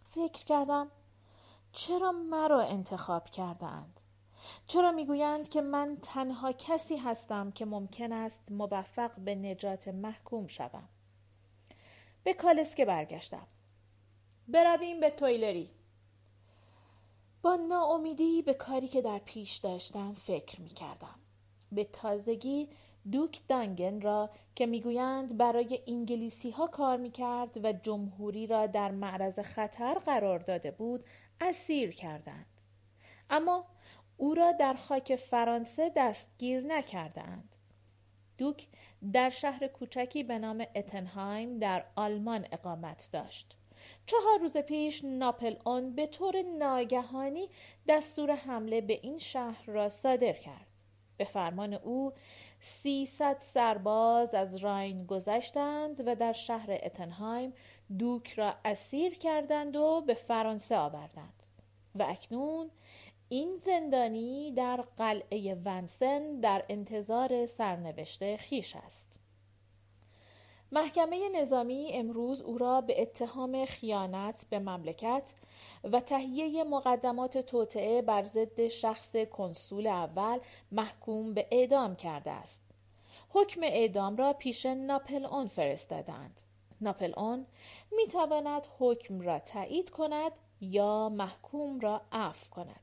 فکر 0.04 0.44
کردم 0.46 0.92
چرا 1.72 2.12
مرا 2.12 2.62
انتخاب 2.62 3.30
کردند 3.30 4.00
چرا 4.68 4.92
می‌گویند 4.92 5.50
که 5.50 5.62
من 5.62 5.98
تنها 6.02 6.52
کسی 6.52 6.98
هستم 6.98 7.52
که 7.52 7.66
ممکن 7.66 8.14
است 8.14 8.52
موفق 8.52 9.12
به 9.20 9.36
نجات 9.36 9.88
محکوم 9.88 10.48
شوم؟ 10.48 10.90
به 12.24 12.34
کالسکه 12.34 12.86
برگشتم. 12.86 13.48
برویم 14.48 15.00
به 15.00 15.10
تویلری. 15.10 15.70
با 17.42 17.56
ناامیدی 17.56 18.42
به 18.42 18.54
کاری 18.54 18.88
که 18.88 19.02
در 19.02 19.20
پیش 19.20 19.58
داشتم 19.58 20.14
فکر 20.14 20.62
می 20.62 20.70
کردم. 20.70 21.16
به 21.72 21.84
تازگی 21.84 22.70
دوک 23.12 23.40
دانگن 23.48 24.02
را 24.02 24.30
که 24.56 24.66
می‌گویند 24.66 25.38
برای 25.38 25.80
انگلیسی 25.88 26.50
ها 26.50 26.68
کار 26.68 26.98
می 26.98 27.12
کرد 27.12 27.66
و 27.66 27.74
جمهوری 27.74 28.48
را 28.48 28.68
در 28.68 28.92
معرض 28.92 29.40
خطر 29.40 29.94
قرار 29.94 30.40
داده 30.40 30.72
بود 30.72 31.04
اسیر 31.42 31.92
کردند. 31.92 32.62
اما 33.30 33.66
او 34.18 34.34
را 34.34 34.52
در 34.52 34.74
خاک 34.74 35.16
فرانسه 35.16 35.92
دستگیر 35.96 36.62
نکردند. 36.62 37.56
دوک 38.38 38.68
در 39.14 39.30
شهر 39.30 39.68
کوچکی 39.68 40.24
به 40.24 40.40
نام 40.40 40.66
اتنهایم 40.76 41.60
در 41.60 41.86
آلمان 41.96 42.48
اقامت 42.52 43.10
داشت. 43.14 43.56
چهار 44.06 44.40
روز 44.40 44.58
پیش 44.58 45.04
ناپل 45.04 45.56
اون 45.66 45.96
به 45.96 46.08
طور 46.08 46.42
ناگهانی 46.42 47.48
دستور 47.88 48.36
حمله 48.36 48.82
به 48.82 49.00
این 49.02 49.18
شهر 49.18 49.66
را 49.66 49.90
صادر 49.90 50.34
کرد. 50.34 50.68
به 51.18 51.26
فرمان 51.26 51.74
او 51.74 52.14
سیصد 52.64 53.38
سرباز 53.40 54.34
از 54.34 54.56
راین 54.56 55.06
گذشتند 55.06 56.08
و 56.08 56.16
در 56.16 56.34
شهر 56.34 56.72
اتنهایم 56.84 57.54
دوک 58.00 58.34
را 58.34 58.56
اسیر 58.66 59.18
کردند 59.18 59.76
و 59.76 60.02
به 60.08 60.14
فرانسه 60.14 60.78
آوردند. 60.78 61.44
و 61.96 62.04
اکنون 62.10 62.72
این 63.30 63.58
زندانی 63.58 64.52
در 64.52 64.84
قلعه 64.98 65.56
ونسن 65.66 66.40
در 66.40 66.66
انتظار 66.70 67.46
سرنوشت 67.46 68.36
خیش 68.36 68.76
است. 68.76 69.20
محکمه 70.72 71.30
نظامی 71.30 71.92
امروز 71.94 72.42
او 72.42 72.58
را 72.58 72.82
به 72.82 73.02
اتهام 73.02 73.66
خیانت 73.66 74.46
به 74.50 74.60
مملکت 74.60 75.34
و 75.84 76.00
تهیه 76.00 76.64
مقدمات 76.64 77.38
توطعه 77.38 78.02
بر 78.02 78.24
ضد 78.24 78.68
شخص 78.68 79.16
کنسول 79.16 79.88
اول 79.88 80.40
محکوم 80.72 81.34
به 81.34 81.48
اعدام 81.52 81.96
کرده 81.96 82.32
است. 82.32 82.62
حکم 83.30 83.64
اعدام 83.64 84.18
را 84.18 84.34
پیش 84.34 84.66
ناپل 84.66 85.26
اون 85.26 85.48
فرستادند. 85.48 86.42
ناپل 86.82 87.14
اون 87.18 87.46
می 87.92 88.08
تواند 88.08 88.68
حکم 88.80 89.22
را 89.22 89.40
تایید 89.40 89.90
کند 89.90 90.32
یا 90.62 91.10
محکوم 91.10 91.80
را 91.80 92.02
عفو 92.12 92.50
کند. 92.56 92.80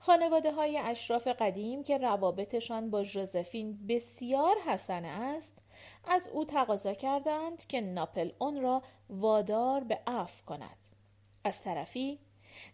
خانواده 0.00 0.52
های 0.52 0.78
اشراف 0.78 1.28
قدیم 1.28 1.82
که 1.82 1.98
روابطشان 1.98 2.90
با 2.90 3.02
ژوزفین 3.02 3.86
بسیار 3.86 4.56
حسنه 4.66 5.08
است 5.08 5.58
از 6.04 6.28
او 6.28 6.44
تقاضا 6.44 6.94
کردند 6.94 7.66
که 7.66 7.80
ناپل 7.80 8.30
اون 8.38 8.62
را 8.62 8.82
وادار 9.10 9.84
به 9.84 9.98
عفو 10.06 10.44
کند 10.44 10.77
از 11.48 11.62
طرفی 11.62 12.18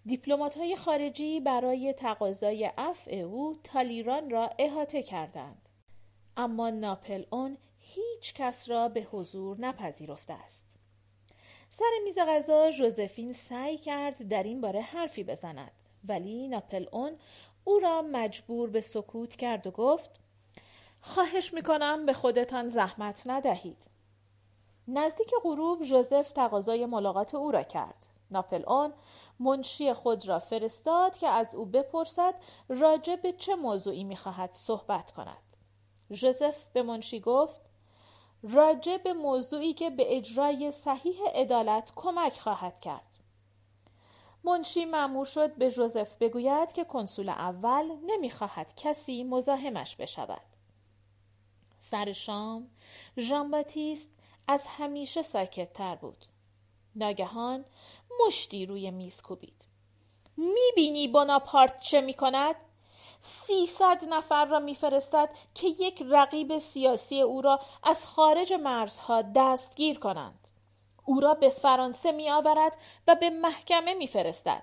دیپلمات 0.06 0.56
های 0.56 0.76
خارجی 0.76 1.40
برای 1.40 1.92
تقاضای 1.92 2.64
عفو 2.64 3.10
او 3.10 3.56
تالیران 3.64 4.30
را 4.30 4.50
احاطه 4.58 5.02
کردند 5.02 5.68
اما 6.36 6.70
ناپل 6.70 7.24
اون 7.30 7.56
هیچ 7.80 8.34
کس 8.34 8.68
را 8.68 8.88
به 8.88 9.00
حضور 9.00 9.60
نپذیرفته 9.60 10.32
است 10.32 10.64
سر 11.70 11.90
میز 12.04 12.18
غذا 12.18 12.70
ژوزفین 12.70 13.32
سعی 13.32 13.78
کرد 13.78 14.28
در 14.28 14.42
این 14.42 14.60
باره 14.60 14.80
حرفی 14.80 15.24
بزند 15.24 15.72
ولی 16.08 16.48
ناپل 16.48 16.86
اون 16.92 17.12
او 17.64 17.78
را 17.78 18.02
مجبور 18.02 18.70
به 18.70 18.80
سکوت 18.80 19.36
کرد 19.36 19.66
و 19.66 19.70
گفت 19.70 20.10
خواهش 21.00 21.54
می‌کنم 21.54 22.06
به 22.06 22.12
خودتان 22.12 22.68
زحمت 22.68 23.22
ندهید. 23.26 23.86
نزدیک 24.88 25.30
غروب 25.42 25.82
ژوزف 25.82 26.32
تقاضای 26.32 26.86
ملاقات 26.86 27.34
او 27.34 27.50
را 27.50 27.62
کرد. 27.62 28.06
ناپل 28.34 28.64
آن 28.64 28.94
منشی 29.40 29.92
خود 29.92 30.28
را 30.28 30.38
فرستاد 30.38 31.18
که 31.18 31.28
از 31.28 31.54
او 31.54 31.66
بپرسد 31.66 32.34
راجع 32.68 33.16
به 33.16 33.32
چه 33.32 33.54
موضوعی 33.54 34.04
می‌خواهد 34.04 34.50
صحبت 34.52 35.10
کند. 35.10 35.56
ژوزف 36.12 36.64
به 36.64 36.82
منشی 36.82 37.20
گفت 37.20 37.62
راجع 38.42 38.96
به 38.96 39.12
موضوعی 39.12 39.74
که 39.74 39.90
به 39.90 40.16
اجرای 40.16 40.70
صحیح 40.70 41.28
عدالت 41.34 41.92
کمک 41.96 42.40
خواهد 42.40 42.80
کرد. 42.80 43.18
منشی 44.44 44.84
معمور 44.84 45.26
شد 45.26 45.54
به 45.54 45.68
ژوزف 45.68 46.16
بگوید 46.16 46.72
که 46.72 46.84
کنسول 46.84 47.28
اول 47.28 47.92
نمی‌خواهد 48.06 48.74
کسی 48.76 49.24
مزاحمش 49.24 49.96
بشود. 49.96 50.54
سر 51.78 52.12
شام 52.12 52.70
ژان 53.18 53.64
از 54.48 54.66
همیشه 54.66 55.22
ساکت 55.22 55.72
تر 55.72 55.94
بود 55.94 56.24
ناگهان 56.96 57.64
مشتی 58.20 58.66
روی 58.66 58.90
میز 58.90 59.22
کوبید. 59.22 59.64
می‌بینی 60.36 61.08
بناپارت 61.08 61.80
چه 61.80 62.00
می‌کند؟ 62.00 62.54
سیصد 63.20 64.04
نفر 64.08 64.44
را 64.44 64.58
میفرستد 64.58 65.30
که 65.54 65.66
یک 65.66 66.02
رقیب 66.10 66.58
سیاسی 66.58 67.20
او 67.20 67.42
را 67.42 67.60
از 67.82 68.06
خارج 68.06 68.52
مرزها 68.52 69.22
دستگیر 69.22 69.98
کنند. 69.98 70.48
او 71.04 71.20
را 71.20 71.34
به 71.34 71.48
فرانسه 71.48 72.12
میآورد 72.12 72.76
و 73.06 73.14
به 73.14 73.30
محکمه 73.30 73.94
میفرستد. 73.94 74.62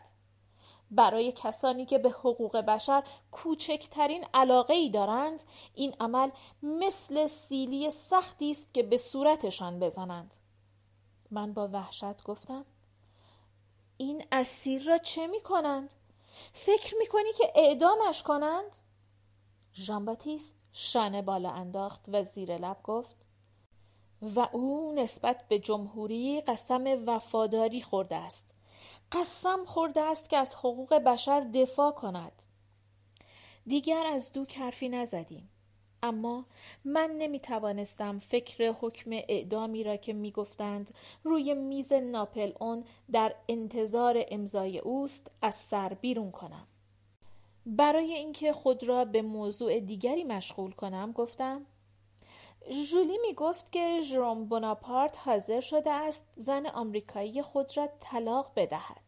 برای 0.91 1.31
کسانی 1.31 1.85
که 1.85 1.97
به 1.97 2.09
حقوق 2.09 2.57
بشر 2.57 3.03
کوچکترین 3.31 4.25
علاقه 4.33 4.73
ای 4.73 4.89
دارند 4.89 5.43
این 5.75 5.93
عمل 5.99 6.29
مثل 6.63 7.27
سیلی 7.27 7.91
سختی 7.91 8.51
است 8.51 8.73
که 8.73 8.83
به 8.83 8.97
صورتشان 8.97 9.79
بزنند. 9.79 10.35
من 11.31 11.53
با 11.53 11.67
وحشت 11.67 12.23
گفتم 12.23 12.65
این 14.01 14.23
اسیر 14.31 14.83
را 14.83 14.97
چه 14.97 15.27
می 15.27 15.41
کنند؟ 15.41 15.93
فکر 16.53 16.95
می 16.99 17.05
کنی 17.05 17.33
که 17.37 17.51
اعدامش 17.55 18.23
کنند؟ 18.23 18.77
ژان 19.73 20.05
باتیست 20.05 20.55
شانه 20.71 21.21
بالا 21.21 21.51
انداخت 21.51 22.05
و 22.07 22.23
زیر 22.23 22.57
لب 22.57 22.83
گفت 22.83 23.25
و 24.21 24.47
او 24.51 24.93
نسبت 24.95 25.47
به 25.47 25.59
جمهوری 25.59 26.41
قسم 26.41 27.03
وفاداری 27.07 27.81
خورده 27.81 28.15
است 28.15 28.55
قسم 29.11 29.65
خورده 29.65 30.01
است 30.01 30.29
که 30.29 30.37
از 30.37 30.55
حقوق 30.55 30.93
بشر 30.93 31.39
دفاع 31.39 31.91
کند 31.91 32.43
دیگر 33.67 34.05
از 34.05 34.31
دو 34.31 34.45
حرفی 34.55 34.89
نزدیم 34.89 35.50
اما 36.03 36.45
من 36.85 37.09
نمی 37.17 37.39
توانستم 37.39 38.19
فکر 38.19 38.71
حکم 38.81 39.11
اعدامی 39.11 39.83
را 39.83 39.95
که 39.95 40.13
می 40.13 40.31
گفتند 40.31 40.93
روی 41.23 41.53
میز 41.53 41.93
ناپل 41.93 42.51
اون 42.59 42.83
در 43.11 43.35
انتظار 43.49 44.25
امضای 44.31 44.79
اوست 44.79 45.31
از 45.41 45.55
سر 45.55 45.93
بیرون 45.93 46.31
کنم 46.31 46.67
برای 47.65 48.13
اینکه 48.13 48.53
خود 48.53 48.83
را 48.83 49.05
به 49.05 49.21
موضوع 49.21 49.79
دیگری 49.79 50.23
مشغول 50.23 50.71
کنم 50.71 51.11
گفتم 51.11 51.65
ژولی 52.69 53.17
می 53.27 53.33
گفت 53.33 53.71
که 53.71 54.01
ژروم 54.03 54.45
بوناپارت 54.45 55.17
حاضر 55.17 55.59
شده 55.59 55.91
است 55.91 56.25
زن 56.37 56.65
آمریکایی 56.65 57.41
خود 57.41 57.77
را 57.77 57.89
طلاق 57.99 58.51
بدهد. 58.55 59.01